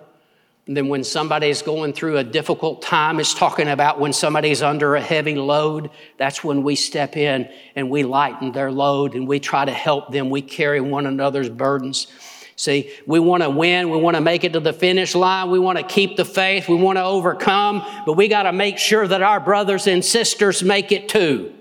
and 0.65 0.78
then 0.78 0.88
when 0.88 1.04
somebody's 1.04 1.62
going 1.62 1.91
through 1.91 2.17
a 2.17 2.23
difficult 2.23 2.82
time, 2.82 3.19
it's 3.19 3.34
talking 3.34 3.67
about 3.67 3.99
when 3.99 4.13
somebody's 4.13 4.62
under 4.62 4.95
a 4.95 5.02
heavy 5.02 5.36
load. 5.36 5.89
That's 6.17 6.41
when 6.41 6.63
we 6.63 6.76
step 6.76 7.17
in 7.17 7.49
and 7.76 7.89
we 7.89 8.04
lighten 8.04 8.54
their 8.54 8.71
load 8.71 9.13
and 9.13 9.28
we 9.28 9.41
try 9.41 9.65
to 9.65 9.73
help 9.73 10.13
them. 10.13 10.30
We 10.30 10.41
carry 10.41 10.80
one 10.80 11.06
another's 11.06 11.49
burdens. 11.49 12.08
See, 12.56 12.93
we 13.06 13.19
want 13.19 13.43
to 13.43 13.49
win. 13.49 13.89
We 13.89 13.97
want 13.97 14.15
to 14.15 14.21
make 14.21 14.45
it 14.45 14.54
to 14.54 14.62
the 14.62 14.71
finish 14.71 15.15
line. 15.15 15.49
We 15.49 15.60
want 15.60 15.80
to 15.80 15.84
keep 15.84 16.15
the 16.15 16.23
faith. 16.23 16.69
We 16.69 16.76
want 16.76 16.97
to 16.97 17.04
overcome, 17.04 17.86
but 18.06 18.13
we 18.13 18.30
got 18.30 18.43
to 18.43 18.54
make 18.54 18.78
sure 18.78 19.06
that 19.06 19.21
our 19.21 19.41
brothers 19.41 19.88
and 19.88 20.06
sisters 20.06 20.63
make 20.63 20.93
it 20.93 21.10
too. 21.10 21.54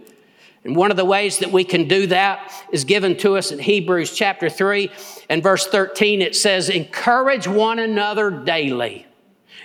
And 0.64 0.76
one 0.76 0.90
of 0.90 0.96
the 0.96 1.04
ways 1.04 1.38
that 1.38 1.50
we 1.50 1.64
can 1.64 1.88
do 1.88 2.06
that 2.08 2.52
is 2.70 2.84
given 2.84 3.16
to 3.18 3.36
us 3.36 3.50
in 3.50 3.58
Hebrews 3.58 4.14
chapter 4.14 4.48
3 4.48 4.90
and 5.28 5.42
verse 5.42 5.66
13. 5.66 6.22
It 6.22 6.36
says, 6.36 6.68
Encourage 6.68 7.48
one 7.48 7.78
another 7.78 8.30
daily 8.30 9.06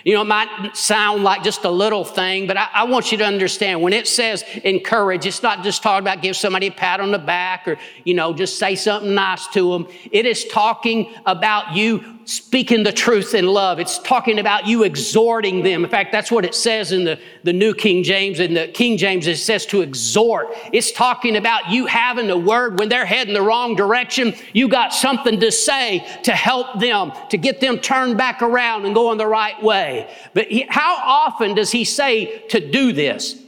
you 0.04 0.14
know, 0.14 0.22
it 0.22 0.26
might 0.26 0.76
sound 0.76 1.24
like 1.24 1.42
just 1.42 1.64
a 1.64 1.70
little 1.70 2.04
thing, 2.04 2.46
but 2.46 2.56
I, 2.56 2.68
I, 2.72 2.84
want 2.84 3.10
you 3.10 3.18
to 3.18 3.24
understand 3.24 3.82
when 3.82 3.92
it 3.92 4.06
says 4.06 4.44
encourage, 4.64 5.26
it's 5.26 5.42
not 5.42 5.64
just 5.64 5.82
talking 5.82 6.04
about 6.04 6.22
give 6.22 6.36
somebody 6.36 6.68
a 6.68 6.70
pat 6.70 7.00
on 7.00 7.10
the 7.10 7.18
back 7.18 7.66
or, 7.66 7.76
you 8.04 8.14
know, 8.14 8.32
just 8.32 8.58
say 8.58 8.74
something 8.74 9.14
nice 9.14 9.46
to 9.48 9.72
them. 9.72 9.88
It 10.12 10.24
is 10.24 10.44
talking 10.46 11.12
about 11.26 11.74
you 11.74 12.17
speaking 12.28 12.82
the 12.82 12.92
truth 12.92 13.34
in 13.34 13.46
love. 13.46 13.80
It's 13.80 13.98
talking 14.00 14.38
about 14.38 14.66
you 14.66 14.82
exhorting 14.82 15.62
them. 15.62 15.82
In 15.82 15.90
fact, 15.90 16.12
that's 16.12 16.30
what 16.30 16.44
it 16.44 16.54
says 16.54 16.92
in 16.92 17.04
the, 17.04 17.18
the 17.42 17.54
New 17.54 17.72
King 17.72 18.02
James. 18.02 18.38
In 18.38 18.52
the 18.52 18.68
King 18.68 18.98
James, 18.98 19.26
it 19.26 19.38
says 19.38 19.64
to 19.66 19.80
exhort. 19.80 20.48
It's 20.70 20.92
talking 20.92 21.36
about 21.36 21.70
you 21.70 21.86
having 21.86 22.28
a 22.30 22.36
word 22.36 22.78
when 22.78 22.90
they're 22.90 23.06
heading 23.06 23.32
the 23.32 23.40
wrong 23.40 23.76
direction. 23.76 24.34
You 24.52 24.68
got 24.68 24.92
something 24.92 25.40
to 25.40 25.50
say 25.50 26.06
to 26.24 26.32
help 26.32 26.78
them, 26.78 27.12
to 27.30 27.38
get 27.38 27.62
them 27.62 27.78
turned 27.78 28.18
back 28.18 28.42
around 28.42 28.84
and 28.84 28.94
going 28.94 29.16
the 29.16 29.26
right 29.26 29.60
way. 29.62 30.14
But 30.34 30.48
he, 30.48 30.66
how 30.68 30.96
often 30.96 31.54
does 31.54 31.70
he 31.70 31.84
say 31.84 32.46
to 32.48 32.60
do 32.60 32.92
this? 32.92 33.42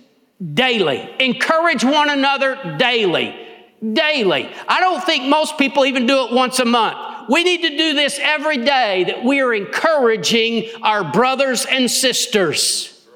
Daily. 0.54 1.14
Encourage 1.20 1.84
one 1.84 2.08
another 2.08 2.76
daily. 2.78 3.46
Daily. 3.92 4.50
I 4.66 4.80
don't 4.80 5.04
think 5.04 5.24
most 5.24 5.58
people 5.58 5.84
even 5.84 6.06
do 6.06 6.24
it 6.24 6.32
once 6.32 6.60
a 6.60 6.64
month. 6.64 7.09
We 7.30 7.44
need 7.44 7.62
to 7.62 7.76
do 7.76 7.94
this 7.94 8.18
every 8.20 8.56
day 8.56 9.04
that 9.04 9.22
we 9.22 9.40
are 9.40 9.54
encouraging 9.54 10.68
our 10.82 11.12
brothers 11.12 11.64
and 11.64 11.88
sisters 11.88 13.06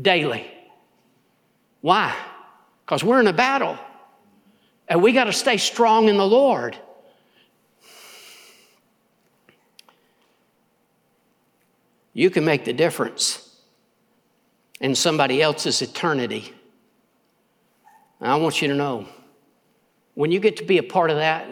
daily. 0.00 0.50
Why? 1.82 2.16
Because 2.86 3.04
we're 3.04 3.20
in 3.20 3.26
a 3.26 3.32
battle 3.34 3.76
and 4.88 5.02
we 5.02 5.12
got 5.12 5.24
to 5.24 5.34
stay 5.34 5.58
strong 5.58 6.08
in 6.08 6.16
the 6.16 6.26
Lord. 6.26 6.78
You 12.14 12.30
can 12.30 12.46
make 12.46 12.64
the 12.64 12.72
difference 12.72 13.54
in 14.80 14.94
somebody 14.94 15.42
else's 15.42 15.82
eternity. 15.82 16.54
And 18.18 18.30
I 18.30 18.36
want 18.36 18.62
you 18.62 18.68
to 18.68 18.74
know 18.74 19.06
when 20.14 20.32
you 20.32 20.40
get 20.40 20.56
to 20.56 20.64
be 20.64 20.78
a 20.78 20.82
part 20.82 21.10
of 21.10 21.18
that, 21.18 21.46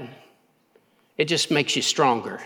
it 1.20 1.28
just 1.28 1.50
makes 1.50 1.76
you 1.76 1.83
stronger. 1.83 2.40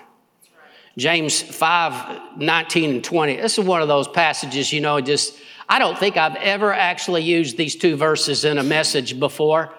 James 0.98 1.40
5 1.40 2.38
19 2.38 2.90
and 2.90 3.04
20. 3.04 3.36
This 3.36 3.56
is 3.56 3.64
one 3.64 3.80
of 3.80 3.86
those 3.86 4.08
passages, 4.08 4.72
you 4.72 4.80
know, 4.80 5.00
just, 5.00 5.38
I 5.68 5.78
don't 5.78 5.96
think 5.96 6.16
I've 6.16 6.34
ever 6.34 6.72
actually 6.72 7.22
used 7.22 7.56
these 7.56 7.76
two 7.76 7.94
verses 7.96 8.44
in 8.44 8.58
a 8.58 8.64
message 8.64 9.20
before. 9.20 9.72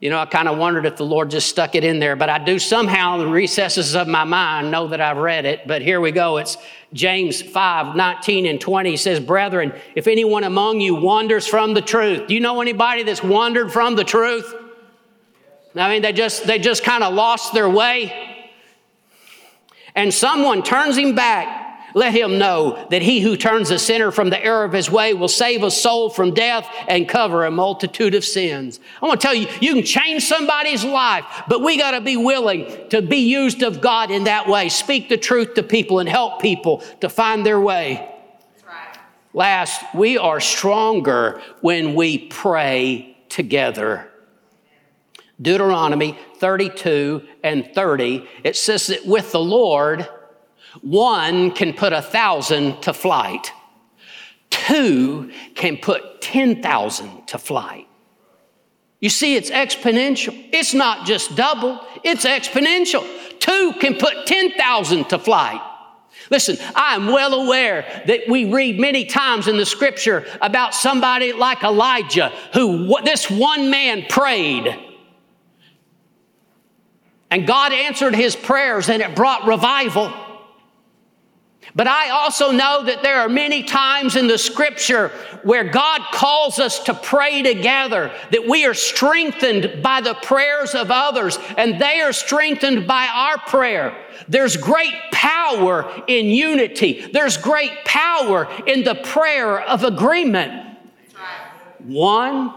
You 0.00 0.10
know, 0.10 0.18
I 0.18 0.26
kind 0.26 0.48
of 0.48 0.58
wondered 0.58 0.84
if 0.84 0.96
the 0.96 1.06
Lord 1.06 1.30
just 1.30 1.48
stuck 1.48 1.74
it 1.74 1.82
in 1.82 1.98
there, 1.98 2.14
but 2.14 2.28
I 2.28 2.44
do 2.44 2.58
somehow 2.58 3.14
in 3.14 3.20
the 3.20 3.32
recesses 3.32 3.96
of 3.96 4.06
my 4.06 4.24
mind 4.24 4.70
know 4.70 4.86
that 4.88 5.00
I've 5.00 5.16
read 5.16 5.46
it. 5.46 5.66
But 5.66 5.80
here 5.80 6.02
we 6.02 6.12
go. 6.12 6.36
It's 6.36 6.58
James 6.92 7.40
5 7.40 7.96
19 7.96 8.44
and 8.44 8.60
20 8.60 8.90
he 8.90 8.96
says, 8.98 9.18
Brethren, 9.18 9.72
if 9.94 10.06
anyone 10.06 10.44
among 10.44 10.82
you 10.82 10.94
wanders 10.94 11.46
from 11.46 11.72
the 11.72 11.80
truth, 11.80 12.28
do 12.28 12.34
you 12.34 12.40
know 12.40 12.60
anybody 12.60 13.02
that's 13.02 13.22
wandered 13.22 13.72
from 13.72 13.94
the 13.94 14.04
truth? 14.04 14.54
I 15.74 15.88
mean, 15.88 16.02
they 16.02 16.12
just 16.12 16.46
they 16.46 16.58
just 16.58 16.84
kind 16.84 17.02
of 17.02 17.14
lost 17.14 17.54
their 17.54 17.68
way 17.68 18.21
and 19.94 20.12
someone 20.12 20.62
turns 20.62 20.96
him 20.96 21.14
back, 21.14 21.58
let 21.94 22.14
him 22.14 22.38
know 22.38 22.86
that 22.90 23.02
he 23.02 23.20
who 23.20 23.36
turns 23.36 23.70
a 23.70 23.78
sinner 23.78 24.10
from 24.10 24.30
the 24.30 24.42
error 24.42 24.64
of 24.64 24.72
his 24.72 24.90
way 24.90 25.12
will 25.12 25.28
save 25.28 25.62
a 25.62 25.70
soul 25.70 26.08
from 26.08 26.32
death 26.32 26.66
and 26.88 27.08
cover 27.08 27.44
a 27.44 27.50
multitude 27.50 28.14
of 28.14 28.24
sins. 28.24 28.80
I 29.02 29.06
want 29.06 29.20
to 29.20 29.26
tell 29.26 29.34
you, 29.34 29.46
you 29.60 29.74
can 29.74 29.84
change 29.84 30.24
somebody's 30.24 30.84
life, 30.84 31.24
but 31.48 31.62
we 31.62 31.76
got 31.76 31.90
to 31.90 32.00
be 32.00 32.16
willing 32.16 32.88
to 32.88 33.02
be 33.02 33.18
used 33.18 33.62
of 33.62 33.80
God 33.80 34.10
in 34.10 34.24
that 34.24 34.48
way. 34.48 34.70
Speak 34.70 35.08
the 35.08 35.18
truth 35.18 35.54
to 35.54 35.62
people 35.62 35.98
and 35.98 36.08
help 36.08 36.40
people 36.40 36.82
to 37.00 37.08
find 37.08 37.44
their 37.44 37.60
way. 37.60 38.08
Last, 39.34 39.82
we 39.94 40.18
are 40.18 40.40
stronger 40.40 41.40
when 41.62 41.94
we 41.94 42.18
pray 42.28 43.16
together. 43.30 44.11
Deuteronomy 45.42 46.16
32 46.38 47.26
and 47.42 47.68
30, 47.74 48.26
it 48.44 48.56
says 48.56 48.86
that 48.86 49.04
with 49.04 49.32
the 49.32 49.40
Lord, 49.40 50.08
one 50.80 51.50
can 51.50 51.72
put 51.74 51.92
a 51.92 52.00
thousand 52.00 52.80
to 52.82 52.92
flight, 52.92 53.52
two 54.50 55.30
can 55.54 55.76
put 55.76 56.20
10,000 56.20 57.26
to 57.26 57.38
flight. 57.38 57.88
You 59.00 59.10
see, 59.10 59.34
it's 59.34 59.50
exponential. 59.50 60.48
It's 60.52 60.74
not 60.74 61.06
just 61.06 61.34
double, 61.34 61.84
it's 62.04 62.24
exponential. 62.24 63.04
Two 63.40 63.74
can 63.80 63.96
put 63.96 64.26
10,000 64.26 65.08
to 65.08 65.18
flight. 65.18 65.60
Listen, 66.30 66.56
I 66.74 66.94
am 66.94 67.08
well 67.08 67.34
aware 67.34 68.04
that 68.06 68.20
we 68.28 68.44
read 68.52 68.78
many 68.78 69.04
times 69.04 69.48
in 69.48 69.56
the 69.56 69.66
scripture 69.66 70.24
about 70.40 70.72
somebody 70.74 71.32
like 71.32 71.64
Elijah 71.64 72.32
who 72.54 72.96
this 73.02 73.28
one 73.28 73.70
man 73.70 74.06
prayed 74.08 74.91
and 77.32 77.46
God 77.46 77.72
answered 77.72 78.14
his 78.14 78.36
prayers 78.36 78.90
and 78.90 79.00
it 79.00 79.16
brought 79.16 79.46
revival. 79.46 80.12
But 81.74 81.86
I 81.86 82.10
also 82.10 82.50
know 82.50 82.84
that 82.84 83.02
there 83.02 83.20
are 83.20 83.28
many 83.30 83.62
times 83.62 84.16
in 84.16 84.26
the 84.26 84.36
scripture 84.36 85.08
where 85.42 85.64
God 85.64 86.02
calls 86.12 86.58
us 86.58 86.80
to 86.80 86.92
pray 86.92 87.40
together, 87.40 88.12
that 88.32 88.46
we 88.46 88.66
are 88.66 88.74
strengthened 88.74 89.82
by 89.82 90.02
the 90.02 90.12
prayers 90.12 90.74
of 90.74 90.90
others 90.90 91.38
and 91.56 91.80
they 91.80 92.02
are 92.02 92.12
strengthened 92.12 92.86
by 92.86 93.08
our 93.10 93.38
prayer. 93.38 93.96
There's 94.28 94.58
great 94.58 94.92
power 95.10 95.90
in 96.08 96.26
unity. 96.26 97.08
There's 97.14 97.38
great 97.38 97.72
power 97.86 98.46
in 98.66 98.84
the 98.84 98.96
prayer 98.96 99.58
of 99.58 99.84
agreement. 99.84 100.76
One 101.78 102.52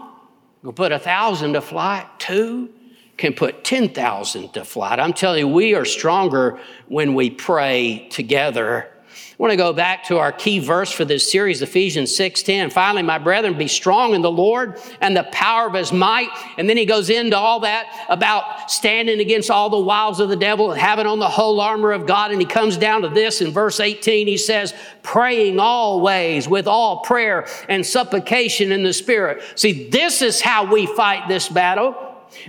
will 0.62 0.74
put 0.74 0.92
a 0.92 0.98
thousand 0.98 1.54
to 1.54 1.62
flight. 1.62 2.06
Two 2.18 2.74
can 3.16 3.32
put 3.32 3.64
10,000 3.64 4.52
to 4.52 4.64
flight. 4.64 5.00
I'm 5.00 5.12
telling 5.12 5.40
you, 5.40 5.48
we 5.48 5.74
are 5.74 5.84
stronger 5.84 6.58
when 6.88 7.14
we 7.14 7.30
pray 7.30 8.08
together. 8.10 8.90
I 9.38 9.42
want 9.42 9.50
to 9.50 9.58
go 9.58 9.74
back 9.74 10.04
to 10.04 10.16
our 10.16 10.32
key 10.32 10.60
verse 10.60 10.90
for 10.90 11.04
this 11.04 11.30
series, 11.30 11.60
Ephesians 11.60 12.16
6:10. 12.16 12.72
Finally, 12.72 13.02
my 13.02 13.18
brethren, 13.18 13.58
be 13.58 13.68
strong 13.68 14.14
in 14.14 14.22
the 14.22 14.30
Lord 14.30 14.80
and 15.02 15.14
the 15.14 15.24
power 15.24 15.66
of 15.66 15.74
his 15.74 15.92
might. 15.92 16.30
And 16.56 16.68
then 16.68 16.78
he 16.78 16.86
goes 16.86 17.10
into 17.10 17.36
all 17.36 17.60
that 17.60 18.06
about 18.08 18.70
standing 18.70 19.20
against 19.20 19.50
all 19.50 19.68
the 19.68 19.78
wiles 19.78 20.20
of 20.20 20.30
the 20.30 20.36
devil 20.36 20.72
and 20.72 20.80
having 20.80 21.06
on 21.06 21.18
the 21.18 21.28
whole 21.28 21.60
armor 21.60 21.92
of 21.92 22.06
God. 22.06 22.30
And 22.30 22.40
he 22.40 22.46
comes 22.46 22.78
down 22.78 23.02
to 23.02 23.10
this 23.10 23.42
in 23.42 23.50
verse 23.50 23.78
18. 23.78 24.26
He 24.26 24.38
says, 24.38 24.72
praying 25.02 25.60
always 25.60 26.48
with 26.48 26.66
all 26.66 27.00
prayer 27.00 27.46
and 27.68 27.84
supplication 27.84 28.72
in 28.72 28.82
the 28.82 28.92
Spirit. 28.94 29.42
See, 29.54 29.90
this 29.90 30.22
is 30.22 30.40
how 30.40 30.64
we 30.64 30.86
fight 30.86 31.28
this 31.28 31.46
battle 31.46 32.05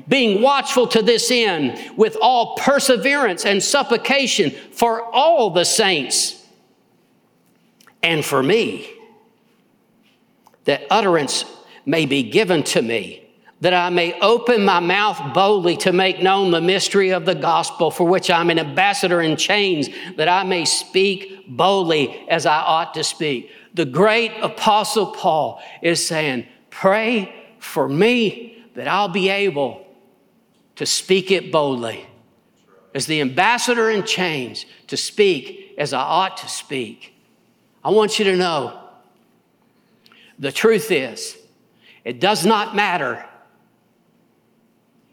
being 0.08 0.42
watchful 0.42 0.88
to 0.88 1.02
this 1.02 1.32
end 1.32 1.78
with 1.98 2.18
all 2.22 2.56
perseverance 2.56 3.46
and 3.46 3.62
supplication 3.62 4.52
for 4.72 5.04
all 5.04 5.50
the 5.50 5.66
saints 5.66 6.38
and 8.08 8.24
for 8.24 8.42
me, 8.42 8.90
that 10.66 10.84
utterance 10.90 11.46
may 11.86 12.06
be 12.06 12.24
given 12.24 12.64
to 12.64 12.82
me, 12.82 13.30
that 13.62 13.74
I 13.74 13.90
may 13.90 14.18
open 14.22 14.64
my 14.64 14.80
mouth 14.80 15.34
boldly 15.34 15.76
to 15.78 15.92
make 15.92 16.22
known 16.22 16.52
the 16.52 16.62
mystery 16.62 17.10
of 17.10 17.26
the 17.26 17.36
gospel, 17.36 17.90
for 17.90 18.06
which 18.06 18.30
I'm 18.30 18.50
an 18.50 18.60
ambassador 18.60 19.22
in 19.22 19.36
chains, 19.36 19.90
that 20.16 20.28
I 20.28 20.44
may 20.44 20.64
speak 20.66 21.46
boldly 21.50 22.26
as 22.30 22.46
I 22.46 22.60
ought 22.60 22.94
to 22.94 23.04
speak. 23.04 23.50
The 23.74 23.86
great 23.86 24.32
apostle 24.42 25.08
Paul 25.08 25.62
is 25.82 26.06
saying, 26.06 26.46
Pray 26.70 27.34
for 27.60 27.90
me 27.90 28.57
that 28.78 28.88
I'll 28.88 29.10
be 29.10 29.30
able 29.30 29.88
to 30.76 30.86
speak 30.86 31.32
it 31.32 31.52
boldly. 31.52 32.06
As 32.94 33.08
the 33.08 33.22
ambassador 33.22 33.90
in 33.90 34.04
chains, 34.04 34.68
to 34.86 34.96
speak 34.96 35.74
as 35.80 35.94
I 35.94 36.00
ought 36.00 36.38
to 36.38 36.48
speak. 36.48 37.16
I 37.84 37.90
want 37.90 38.20
you 38.20 38.26
to 38.26 38.36
know 38.36 38.80
the 40.38 40.52
truth 40.52 40.92
is, 40.92 41.36
it 42.06 42.20
does 42.20 42.46
not 42.46 42.76
matter 42.76 43.26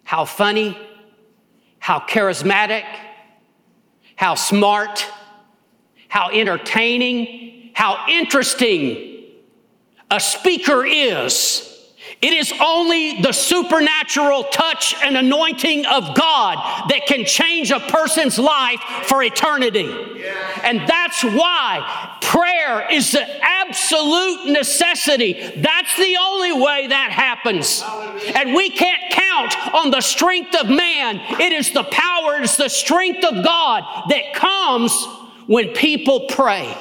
how 0.03 0.27
funny, 0.27 0.77
how 1.79 2.01
charismatic, 2.01 2.85
how 4.15 4.35
smart, 4.35 5.11
how 6.09 6.29
entertaining, 6.29 7.71
how 7.73 8.05
interesting 8.11 9.25
a 10.11 10.21
speaker 10.21 10.85
is 10.85 11.74
It 12.25 12.33
is 12.33 12.55
only 12.59 13.21
the 13.21 13.33
supernatural 13.33 14.45
touch 14.45 14.95
and 15.03 15.15
anointing 15.15 15.85
of 15.85 16.15
God 16.15 16.89
that 16.89 17.03
can 17.07 17.27
change 17.27 17.71
a 17.71 17.81
person's 17.81 18.39
life 18.39 18.81
for 19.03 19.23
eternity. 19.23 19.91
And 20.63 20.89
that's 20.89 21.23
why 21.23 22.17
prayer 22.23 22.91
is 22.91 23.13
the 23.13 23.27
absolute 23.45 24.47
necessity. 24.47 25.35
That's 25.57 25.95
the 25.99 26.17
only 26.19 26.53
way 26.63 26.87
that 26.87 27.11
happens. 27.11 27.85
And 28.35 28.55
we 28.55 28.71
can't 28.71 29.13
count 29.13 29.75
on 29.75 29.91
the 29.91 30.01
strength 30.01 30.55
of 30.59 30.71
man. 30.71 31.21
It 31.39 31.53
is 31.53 31.73
the 31.73 31.85
power, 31.85 32.41
it's 32.41 32.57
the 32.57 32.71
strength 32.71 33.23
of 33.23 33.45
God 33.45 34.09
that 34.09 34.33
comes 34.33 34.95
when 35.47 35.75
people 35.75 36.27
pray. 36.31 36.75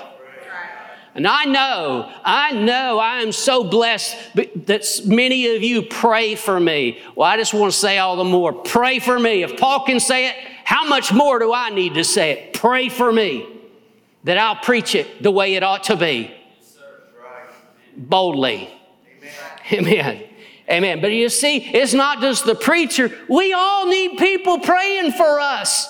And 1.16 1.28
I 1.28 1.46
know, 1.46 2.12
I 2.24 2.54
know 2.54 2.98
I 2.98 3.22
am 3.22 3.32
so 3.32 3.64
blessed 3.64 4.18
that 4.36 5.02
many 5.06 5.56
of 5.56 5.62
you 5.62 5.84
pray 5.84 6.34
for 6.34 6.60
me. 6.60 7.00
Well, 7.16 7.30
I 7.30 7.38
just 7.38 7.54
want 7.54 7.72
to 7.72 7.78
say 7.78 8.00
all 8.00 8.16
the 8.16 8.24
more 8.24 8.52
pray 8.52 8.98
for 8.98 9.20
me. 9.20 9.44
If 9.44 9.58
Paul 9.58 9.86
can 9.86 10.00
say 10.00 10.30
it, 10.30 10.36
how 10.64 10.88
much 10.88 11.14
more 11.14 11.38
do 11.38 11.54
I 11.54 11.70
need 11.70 11.94
to 11.96 12.04
say 12.04 12.32
it? 12.32 12.54
Pray 12.54 12.90
for 12.90 13.12
me 13.12 13.48
that 14.24 14.40
I'll 14.40 14.56
preach 14.56 14.96
it 14.96 15.22
the 15.22 15.30
way 15.30 15.54
it 15.54 15.62
ought 15.62 15.84
to 15.84 15.96
be. 15.96 16.34
Boldly. 17.96 18.70
Amen. 19.72 19.88
Amen. 19.88 20.24
Amen. 20.70 21.02
But 21.02 21.12
you 21.12 21.30
see, 21.30 21.58
it's 21.58 21.94
not 21.94 22.22
just 22.22 22.46
the 22.46 22.56
preacher. 22.56 23.12
We 23.30 23.54
all 23.54 23.86
need 23.86 24.18
people 24.18 24.60
praying 24.60 25.12
for 25.12 25.40
us. 25.40 25.90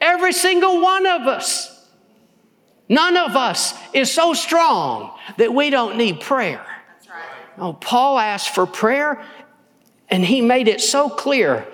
Every 0.00 0.32
single 0.32 0.80
one 0.80 1.06
of 1.06 1.22
us. 1.22 1.77
None 2.88 3.16
of 3.16 3.36
us 3.36 3.74
is 3.92 4.10
so 4.12 4.32
strong 4.34 5.16
that 5.36 5.52
we 5.52 5.70
don't 5.70 5.96
need 5.96 6.20
prayer. 6.20 6.64
That's 6.94 7.08
right. 7.08 7.22
Oh, 7.58 7.74
Paul 7.74 8.18
asked 8.18 8.54
for 8.54 8.66
prayer, 8.66 9.22
and 10.08 10.24
he 10.24 10.40
made 10.40 10.68
it 10.68 10.80
so 10.80 11.10
clear 11.10 11.66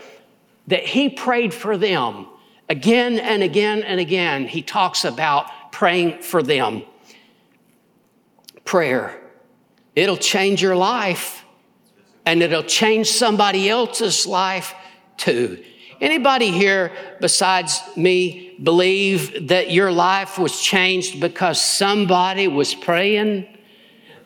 that 0.66 0.84
he 0.84 1.08
prayed 1.08 1.54
for 1.54 1.76
them 1.76 2.26
again 2.68 3.18
and 3.18 3.42
again 3.42 3.82
and 3.82 4.00
again. 4.00 4.46
He 4.48 4.62
talks 4.62 5.04
about 5.04 5.46
praying 5.70 6.22
for 6.22 6.42
them. 6.42 6.82
Prayer, 8.64 9.20
it'll 9.94 10.16
change 10.16 10.62
your 10.62 10.74
life, 10.74 11.44
and 12.26 12.42
it'll 12.42 12.62
change 12.62 13.08
somebody 13.08 13.68
else's 13.68 14.26
life 14.26 14.74
too. 15.16 15.62
Anybody 16.00 16.50
here 16.50 16.92
besides 17.20 17.80
me 17.96 18.56
believe 18.62 19.48
that 19.48 19.70
your 19.70 19.90
life 19.92 20.38
was 20.38 20.60
changed 20.60 21.20
because 21.20 21.60
somebody 21.60 22.48
was 22.48 22.74
praying? 22.74 23.46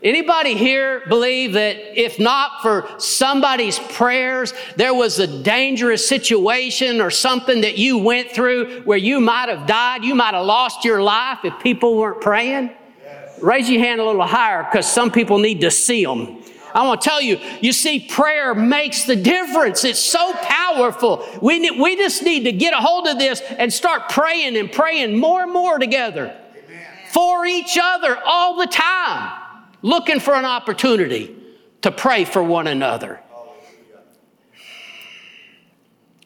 Anybody 0.00 0.54
here 0.54 1.02
believe 1.08 1.54
that 1.54 1.76
if 2.00 2.20
not 2.20 2.62
for 2.62 2.88
somebody's 2.98 3.80
prayers, 3.80 4.54
there 4.76 4.94
was 4.94 5.18
a 5.18 5.42
dangerous 5.42 6.06
situation 6.06 7.00
or 7.00 7.10
something 7.10 7.62
that 7.62 7.78
you 7.78 7.98
went 7.98 8.30
through 8.30 8.82
where 8.82 8.98
you 8.98 9.18
might 9.18 9.48
have 9.48 9.66
died, 9.66 10.04
you 10.04 10.14
might 10.14 10.34
have 10.34 10.46
lost 10.46 10.84
your 10.84 11.02
life 11.02 11.40
if 11.42 11.58
people 11.58 11.96
weren't 11.96 12.20
praying? 12.20 12.70
Yes. 13.02 13.42
Raise 13.42 13.68
your 13.68 13.80
hand 13.80 14.00
a 14.00 14.04
little 14.04 14.24
higher 14.24 14.62
because 14.70 14.90
some 14.90 15.10
people 15.10 15.38
need 15.38 15.60
to 15.62 15.70
see 15.70 16.04
them. 16.04 16.37
I 16.74 16.86
want 16.86 17.00
to 17.00 17.08
tell 17.08 17.20
you, 17.20 17.38
you 17.60 17.72
see, 17.72 18.00
prayer 18.00 18.54
makes 18.54 19.04
the 19.04 19.16
difference. 19.16 19.84
It's 19.84 19.98
so 19.98 20.32
powerful. 20.34 21.26
We, 21.40 21.58
need, 21.58 21.80
we 21.80 21.96
just 21.96 22.22
need 22.22 22.44
to 22.44 22.52
get 22.52 22.74
a 22.74 22.78
hold 22.78 23.06
of 23.06 23.18
this 23.18 23.40
and 23.40 23.72
start 23.72 24.08
praying 24.10 24.56
and 24.56 24.70
praying 24.70 25.18
more 25.18 25.42
and 25.42 25.52
more 25.52 25.78
together 25.78 26.36
Amen. 26.66 26.86
for 27.10 27.46
each 27.46 27.78
other 27.80 28.18
all 28.24 28.56
the 28.56 28.66
time, 28.66 29.40
looking 29.82 30.20
for 30.20 30.34
an 30.34 30.44
opportunity 30.44 31.34
to 31.82 31.90
pray 31.90 32.24
for 32.24 32.42
one 32.42 32.66
another. 32.66 33.20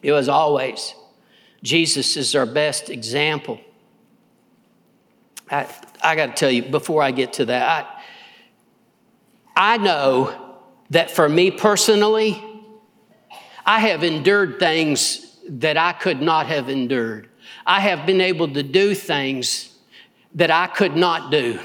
It 0.01 0.11
was 0.11 0.27
always, 0.27 0.93
Jesus 1.63 2.17
is 2.17 2.35
our 2.35 2.45
best 2.45 2.89
example. 2.89 3.61
I, 5.49 5.67
I 6.03 6.15
got 6.15 6.25
to 6.27 6.33
tell 6.33 6.51
you, 6.51 6.63
before 6.63 7.01
I 7.01 7.11
get 7.11 7.33
to 7.33 7.45
that, 7.45 7.85
I, 7.85 7.92
I 9.55 9.77
know 9.77 10.59
that 10.89 11.11
for 11.11 11.29
me 11.29 11.51
personally, 11.51 12.43
I 13.65 13.79
have 13.79 14.03
endured 14.03 14.59
things 14.59 15.37
that 15.47 15.77
I 15.77 15.93
could 15.93 16.21
not 16.21 16.47
have 16.47 16.69
endured. 16.69 17.29
I 17.65 17.79
have 17.79 18.05
been 18.05 18.21
able 18.21 18.47
to 18.53 18.63
do 18.63 18.95
things 18.95 19.73
that 20.35 20.51
I 20.51 20.67
could 20.67 20.95
not 20.95 21.31
do. 21.31 21.59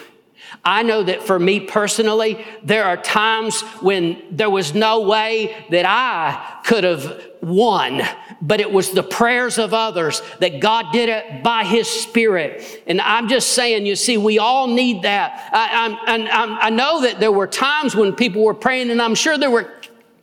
I 0.65 0.83
know 0.83 1.03
that 1.03 1.23
for 1.23 1.39
me 1.39 1.61
personally, 1.61 2.45
there 2.63 2.85
are 2.85 2.97
times 2.97 3.61
when 3.81 4.23
there 4.31 4.51
was 4.51 4.75
no 4.75 5.01
way 5.01 5.67
that 5.71 5.85
I 5.87 6.61
could 6.65 6.85
have 6.85 7.28
won, 7.43 8.03
but 8.43 8.61
it 8.61 8.71
was 8.71 8.91
the 8.91 9.03
prayers 9.03 9.59
of 9.59 9.75
others 9.75 10.23
that 10.41 10.61
God 10.61 10.93
did 10.93 11.09
it 11.09 11.43
by 11.43 11.65
His 11.65 11.89
Spirit. 11.89 12.83
And 12.87 13.01
I'm 13.01 13.29
just 13.29 13.53
saying, 13.53 13.87
you 13.87 13.97
see, 13.97 14.17
we 14.17 14.39
all 14.39 14.67
need 14.67 15.03
that. 15.03 15.51
I, 15.53 15.97
I, 16.07 16.67
I 16.67 16.71
know 16.71 17.03
that 17.03 17.21
there 17.21 17.33
were 17.33 17.47
times 17.47 17.95
when 17.95 18.15
people 18.15 18.43
were 18.45 18.55
praying, 18.55 18.91
and 18.91 19.01
I'm 19.01 19.15
sure 19.15 19.39
there 19.39 19.51
were 19.51 19.73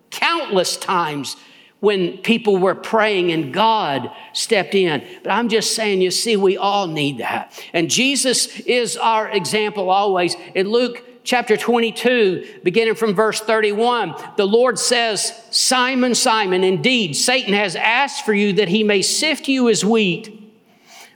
countless 0.09 0.77
times 0.77 1.35
when 1.81 2.17
people 2.19 2.57
were 2.57 2.73
praying 2.73 3.31
and 3.31 3.53
God 3.53 4.09
stepped 4.33 4.73
in. 4.73 5.05
But 5.23 5.31
I'm 5.31 5.49
just 5.49 5.75
saying, 5.75 6.01
you 6.01 6.09
see, 6.09 6.35
we 6.35 6.57
all 6.57 6.87
need 6.87 7.19
that. 7.19 7.53
And 7.73 7.89
Jesus 7.89 8.59
is 8.61 8.97
our 8.97 9.29
example 9.29 9.89
always. 9.89 10.35
In 10.55 10.69
Luke 10.69 11.03
chapter 11.25 11.57
22, 11.57 12.59
beginning 12.63 12.95
from 12.95 13.13
verse 13.13 13.41
31, 13.41 14.15
the 14.37 14.45
Lord 14.45 14.79
says, 14.79 15.43
Simon, 15.49 16.15
Simon, 16.15 16.63
indeed, 16.63 17.15
Satan 17.15 17.53
has 17.53 17.75
asked 17.75 18.23
for 18.23 18.33
you 18.33 18.53
that 18.53 18.69
he 18.69 18.83
may 18.83 19.01
sift 19.01 19.47
you 19.47 19.67
as 19.67 19.83
wheat. 19.83 20.31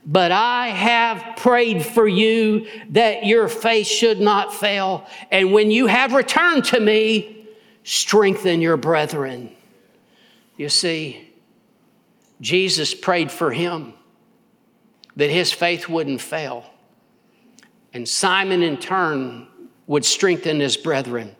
But 0.05 0.31
I 0.31 0.69
have 0.69 1.37
prayed 1.37 1.85
for 1.85 2.07
you 2.07 2.67
that 2.89 3.25
your 3.25 3.47
faith 3.47 3.85
should 3.85 4.19
not 4.19 4.53
fail. 4.53 5.05
And 5.29 5.53
when 5.53 5.69
you 5.69 5.85
have 5.85 6.13
returned 6.13 6.65
to 6.65 6.79
me, 6.79 7.47
strengthen 7.83 8.61
your 8.61 8.77
brethren. 8.77 9.55
You 10.57 10.69
see, 10.69 11.31
Jesus 12.41 12.95
prayed 12.95 13.31
for 13.31 13.51
him 13.51 13.93
that 15.15 15.29
his 15.29 15.51
faith 15.51 15.87
wouldn't 15.87 16.21
fail. 16.21 16.65
And 17.93 18.07
Simon, 18.07 18.63
in 18.63 18.77
turn, 18.77 19.48
would 19.89 20.05
strengthen 20.05 20.59
his 20.59 20.77
brethren. 20.77 21.35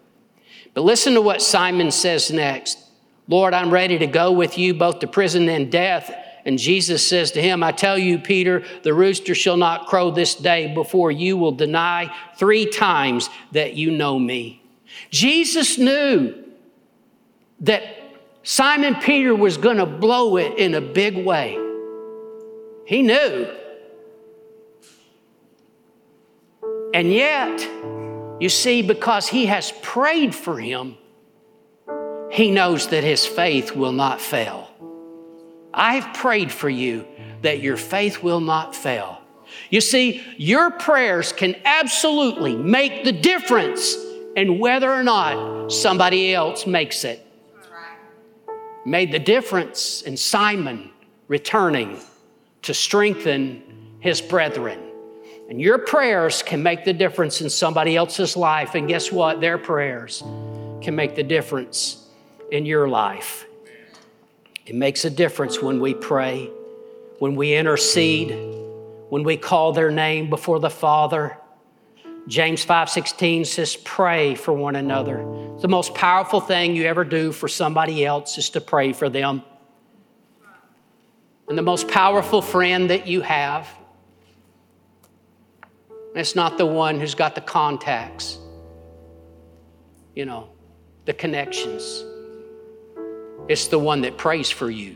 But 0.73 0.81
listen 0.81 1.13
to 1.13 1.21
what 1.21 1.41
Simon 1.41 1.91
says 1.91 2.31
next 2.31 2.83
Lord, 3.27 3.53
I'm 3.53 3.69
ready 3.69 3.99
to 3.99 4.07
go 4.07 4.31
with 4.31 4.57
you 4.57 4.73
both 4.73 4.99
to 4.99 5.07
prison 5.07 5.47
and 5.47 5.71
death. 5.71 6.11
And 6.45 6.57
Jesus 6.57 7.07
says 7.07 7.29
to 7.33 7.41
him, 7.41 7.61
I 7.61 7.71
tell 7.71 7.95
you, 7.95 8.17
Peter, 8.17 8.63
the 8.81 8.93
rooster 8.93 9.35
shall 9.35 9.55
not 9.55 9.85
crow 9.85 10.09
this 10.09 10.33
day 10.33 10.73
before 10.73 11.11
you 11.11 11.37
will 11.37 11.51
deny 11.51 12.11
three 12.37 12.65
times 12.65 13.29
that 13.51 13.75
you 13.75 13.91
know 13.91 14.17
me. 14.17 14.63
Jesus 15.11 15.77
knew 15.77 16.33
that 17.59 17.83
Simon 18.41 18.95
Peter 18.95 19.35
was 19.35 19.57
going 19.57 19.77
to 19.77 19.85
blow 19.85 20.37
it 20.37 20.57
in 20.57 20.73
a 20.73 20.81
big 20.81 21.23
way. 21.23 21.51
He 22.87 23.03
knew. 23.03 23.47
And 26.95 27.13
yet, 27.13 27.59
you 28.39 28.49
see, 28.49 28.81
because 28.81 29.27
he 29.27 29.45
has 29.47 29.71
prayed 29.81 30.33
for 30.33 30.59
him, 30.59 30.97
he 32.31 32.51
knows 32.51 32.87
that 32.87 33.03
his 33.03 33.25
faith 33.25 33.75
will 33.75 33.91
not 33.91 34.21
fail. 34.21 34.69
I've 35.73 36.13
prayed 36.13 36.51
for 36.51 36.69
you 36.69 37.05
that 37.41 37.61
your 37.61 37.77
faith 37.77 38.23
will 38.23 38.39
not 38.39 38.75
fail. 38.75 39.21
You 39.69 39.81
see, 39.81 40.23
your 40.37 40.71
prayers 40.71 41.33
can 41.33 41.55
absolutely 41.65 42.55
make 42.55 43.03
the 43.03 43.11
difference 43.11 43.95
in 44.35 44.59
whether 44.59 44.91
or 44.91 45.03
not 45.03 45.71
somebody 45.71 46.33
else 46.33 46.67
makes 46.67 47.03
it 47.03 47.25
made 48.85 49.11
the 49.11 49.19
difference 49.19 50.01
in 50.01 50.17
Simon 50.17 50.89
returning 51.27 51.99
to 52.63 52.73
strengthen 52.73 53.61
his 53.99 54.21
brethren. 54.21 54.88
And 55.49 55.59
your 55.59 55.79
prayers 55.79 56.43
can 56.43 56.63
make 56.63 56.85
the 56.85 56.93
difference 56.93 57.41
in 57.41 57.49
somebody 57.49 57.95
else's 57.95 58.37
life. 58.37 58.75
And 58.75 58.87
guess 58.87 59.11
what? 59.11 59.41
Their 59.41 59.57
prayers 59.57 60.21
can 60.81 60.95
make 60.95 61.15
the 61.15 61.23
difference 61.23 62.07
in 62.51 62.65
your 62.65 62.87
life. 62.87 63.45
It 64.65 64.75
makes 64.75 65.03
a 65.05 65.09
difference 65.09 65.61
when 65.61 65.79
we 65.79 65.95
pray, 65.95 66.51
when 67.17 67.35
we 67.35 67.55
intercede, 67.55 68.29
when 69.09 69.23
we 69.23 69.35
call 69.35 69.73
their 69.73 69.89
name 69.89 70.29
before 70.29 70.59
the 70.59 70.69
Father 70.69 71.35
James 72.29 72.63
5:16 72.63 73.43
says 73.43 73.75
pray 73.75 74.35
for 74.35 74.53
one 74.53 74.75
another. 74.75 75.25
The 75.61 75.67
most 75.67 75.95
powerful 75.95 76.39
thing 76.39 76.75
you 76.75 76.85
ever 76.85 77.03
do 77.03 77.31
for 77.31 77.47
somebody 77.47 78.05
else 78.05 78.37
is 78.37 78.51
to 78.51 78.61
pray 78.61 78.93
for 78.93 79.09
them. 79.09 79.41
And 81.47 81.57
the 81.57 81.63
most 81.63 81.87
powerful 81.87 82.43
friend 82.43 82.91
that 82.91 83.07
you 83.07 83.21
have 83.21 83.67
it's 86.15 86.35
not 86.35 86.57
the 86.57 86.65
one 86.65 86.99
who's 86.99 87.15
got 87.15 87.35
the 87.35 87.41
contacts. 87.41 88.37
You 90.15 90.25
know, 90.25 90.49
the 91.05 91.13
connections. 91.13 92.03
It's 93.47 93.67
the 93.67 93.79
one 93.79 94.01
that 94.01 94.17
prays 94.17 94.49
for 94.49 94.69
you. 94.69 94.95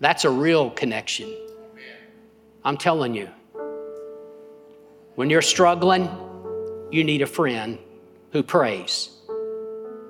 That's 0.00 0.24
a 0.24 0.30
real 0.30 0.70
connection. 0.70 1.34
I'm 2.64 2.76
telling 2.76 3.14
you. 3.14 3.28
When 5.14 5.30
you're 5.30 5.42
struggling, 5.42 6.08
you 6.90 7.04
need 7.04 7.22
a 7.22 7.26
friend 7.26 7.78
who 8.32 8.42
prays. 8.42 9.10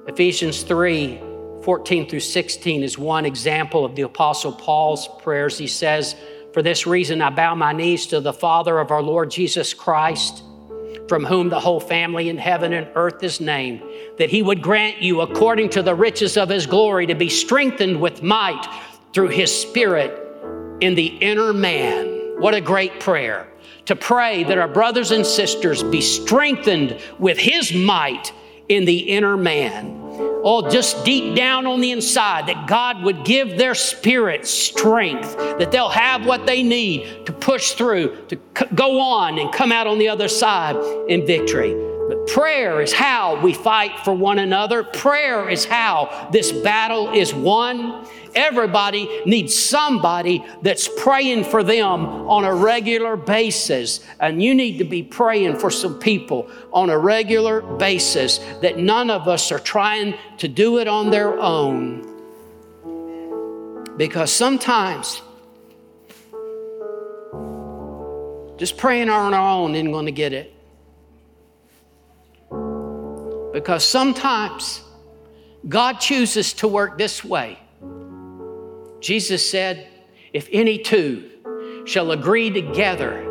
Ephesians 0.06 0.62
3 0.62 1.20
14 1.62 2.08
through 2.08 2.20
16 2.20 2.82
is 2.82 2.98
one 2.98 3.24
example 3.24 3.86
of 3.86 3.96
the 3.96 4.02
Apostle 4.02 4.52
Paul's 4.52 5.08
prayers. 5.22 5.56
He 5.56 5.66
says, 5.66 6.14
For 6.54 6.62
this 6.62 6.86
reason, 6.86 7.20
I 7.20 7.30
bow 7.30 7.56
my 7.56 7.72
knees 7.72 8.06
to 8.06 8.20
the 8.20 8.32
Father 8.32 8.78
of 8.78 8.92
our 8.92 9.02
Lord 9.02 9.28
Jesus 9.28 9.74
Christ, 9.74 10.44
from 11.08 11.24
whom 11.24 11.48
the 11.48 11.58
whole 11.58 11.80
family 11.80 12.28
in 12.28 12.38
heaven 12.38 12.72
and 12.72 12.86
earth 12.94 13.24
is 13.24 13.40
named, 13.40 13.82
that 14.18 14.30
he 14.30 14.40
would 14.40 14.62
grant 14.62 15.02
you, 15.02 15.22
according 15.22 15.70
to 15.70 15.82
the 15.82 15.96
riches 15.96 16.36
of 16.36 16.48
his 16.48 16.64
glory, 16.64 17.08
to 17.08 17.14
be 17.16 17.28
strengthened 17.28 18.00
with 18.00 18.22
might 18.22 18.64
through 19.12 19.30
his 19.30 19.52
Spirit 19.52 20.16
in 20.80 20.94
the 20.94 21.06
inner 21.06 21.52
man. 21.52 22.06
What 22.38 22.54
a 22.54 22.60
great 22.60 23.00
prayer! 23.00 23.48
To 23.86 23.96
pray 23.96 24.44
that 24.44 24.56
our 24.56 24.68
brothers 24.68 25.10
and 25.10 25.26
sisters 25.26 25.82
be 25.82 26.00
strengthened 26.00 27.00
with 27.18 27.36
his 27.36 27.74
might 27.74 28.32
in 28.68 28.84
the 28.84 28.98
inner 28.98 29.36
man 29.36 30.04
oh, 30.44 30.68
just 30.68 31.04
deep 31.04 31.34
down 31.34 31.66
on 31.66 31.80
the 31.80 31.90
inside, 31.90 32.46
that 32.46 32.68
God 32.68 33.02
would 33.02 33.24
give 33.24 33.56
their 33.56 33.74
spirit 33.74 34.46
strength, 34.46 35.36
that 35.36 35.72
they'll 35.72 35.88
have 35.88 36.26
what 36.26 36.46
they 36.46 36.62
need 36.62 37.26
to 37.26 37.32
push 37.32 37.72
through, 37.72 38.26
to 38.26 38.38
c- 38.56 38.66
go 38.74 39.00
on 39.00 39.38
and 39.38 39.50
come 39.52 39.72
out 39.72 39.86
on 39.86 39.98
the 39.98 40.08
other 40.08 40.28
side 40.28 40.76
in 41.08 41.26
victory. 41.26 41.74
But 42.08 42.26
prayer 42.26 42.82
is 42.82 42.92
how 42.92 43.40
we 43.40 43.54
fight 43.54 43.98
for 44.04 44.12
one 44.12 44.38
another. 44.38 44.84
Prayer 44.84 45.48
is 45.48 45.64
how 45.64 46.28
this 46.30 46.52
battle 46.52 47.10
is 47.14 47.32
won. 47.32 48.06
Everybody 48.34 49.22
needs 49.24 49.54
somebody 49.54 50.44
that's 50.62 50.88
praying 50.96 51.44
for 51.44 51.62
them 51.62 52.04
on 52.28 52.44
a 52.44 52.54
regular 52.54 53.16
basis. 53.16 54.00
And 54.20 54.42
you 54.42 54.54
need 54.54 54.78
to 54.78 54.84
be 54.84 55.02
praying 55.02 55.58
for 55.58 55.70
some 55.70 55.98
people 55.98 56.50
on 56.72 56.90
a 56.90 56.98
regular 56.98 57.60
basis 57.60 58.38
that 58.60 58.78
none 58.78 59.10
of 59.10 59.28
us 59.28 59.52
are 59.52 59.58
trying 59.58 60.14
to 60.38 60.48
do 60.48 60.78
it 60.78 60.88
on 60.88 61.10
their 61.10 61.38
own. 61.38 62.10
Because 63.96 64.32
sometimes 64.32 65.22
just 68.56 68.76
praying 68.76 69.08
on 69.08 69.34
our 69.34 69.50
own 69.50 69.74
isn't 69.74 69.90
going 69.90 70.06
to 70.06 70.12
get 70.12 70.32
it. 70.32 70.52
Because 73.52 73.84
sometimes 73.84 74.82
God 75.68 75.94
chooses 75.94 76.52
to 76.54 76.68
work 76.68 76.98
this 76.98 77.24
way. 77.24 77.58
Jesus 79.04 79.48
said, 79.48 79.86
If 80.32 80.48
any 80.50 80.78
two 80.78 81.30
shall 81.84 82.10
agree 82.10 82.50
together 82.50 83.22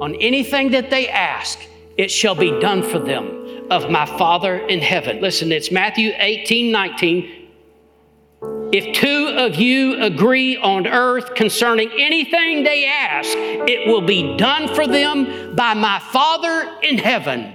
on 0.00 0.14
anything 0.14 0.70
that 0.70 0.88
they 0.88 1.06
ask, 1.06 1.58
it 1.98 2.10
shall 2.10 2.34
be 2.34 2.58
done 2.60 2.82
for 2.82 2.98
them 2.98 3.66
of 3.70 3.90
my 3.90 4.06
Father 4.06 4.56
in 4.56 4.80
heaven. 4.80 5.20
Listen, 5.20 5.52
it's 5.52 5.70
Matthew 5.70 6.12
18 6.16 6.72
19. 6.72 7.48
If 8.72 8.94
two 8.94 9.34
of 9.36 9.56
you 9.56 10.02
agree 10.02 10.56
on 10.56 10.86
earth 10.86 11.34
concerning 11.34 11.90
anything 11.98 12.64
they 12.64 12.86
ask, 12.86 13.28
it 13.36 13.86
will 13.86 14.00
be 14.00 14.38
done 14.38 14.74
for 14.74 14.86
them 14.86 15.54
by 15.54 15.74
my 15.74 15.98
Father 15.98 16.78
in 16.82 16.96
heaven. 16.96 17.54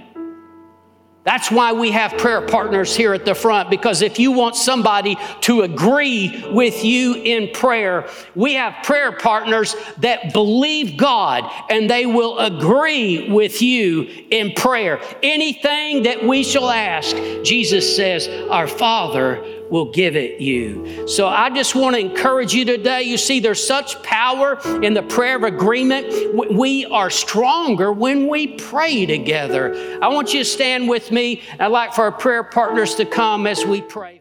That's 1.28 1.50
why 1.50 1.74
we 1.74 1.90
have 1.90 2.16
prayer 2.16 2.40
partners 2.40 2.96
here 2.96 3.12
at 3.12 3.26
the 3.26 3.34
front, 3.34 3.68
because 3.68 4.00
if 4.00 4.18
you 4.18 4.32
want 4.32 4.56
somebody 4.56 5.18
to 5.42 5.60
agree 5.60 6.42
with 6.50 6.82
you 6.82 7.16
in 7.16 7.52
prayer, 7.52 8.08
we 8.34 8.54
have 8.54 8.82
prayer 8.82 9.12
partners 9.12 9.76
that 9.98 10.32
believe 10.32 10.96
God 10.96 11.44
and 11.68 11.90
they 11.90 12.06
will 12.06 12.38
agree 12.38 13.30
with 13.30 13.60
you 13.60 14.04
in 14.30 14.52
prayer. 14.54 15.02
Anything 15.22 16.04
that 16.04 16.24
we 16.24 16.42
shall 16.42 16.70
ask, 16.70 17.14
Jesus 17.44 17.94
says, 17.94 18.26
Our 18.48 18.66
Father 18.66 19.57
will 19.70 19.92
give 19.92 20.16
it 20.16 20.40
you. 20.40 21.06
So 21.08 21.28
I 21.28 21.50
just 21.50 21.74
want 21.74 21.94
to 21.96 22.00
encourage 22.00 22.54
you 22.54 22.64
today. 22.64 23.02
You 23.02 23.16
see, 23.16 23.40
there's 23.40 23.64
such 23.64 24.02
power 24.02 24.58
in 24.82 24.94
the 24.94 25.02
prayer 25.02 25.36
of 25.36 25.42
agreement. 25.42 26.52
We 26.52 26.86
are 26.86 27.10
stronger 27.10 27.92
when 27.92 28.28
we 28.28 28.48
pray 28.48 29.06
together. 29.06 29.98
I 30.02 30.08
want 30.08 30.32
you 30.32 30.40
to 30.40 30.44
stand 30.44 30.88
with 30.88 31.10
me. 31.12 31.42
I'd 31.58 31.68
like 31.68 31.94
for 31.94 32.02
our 32.02 32.12
prayer 32.12 32.42
partners 32.42 32.94
to 32.96 33.04
come 33.04 33.46
as 33.46 33.64
we 33.64 33.80
pray. 33.80 34.17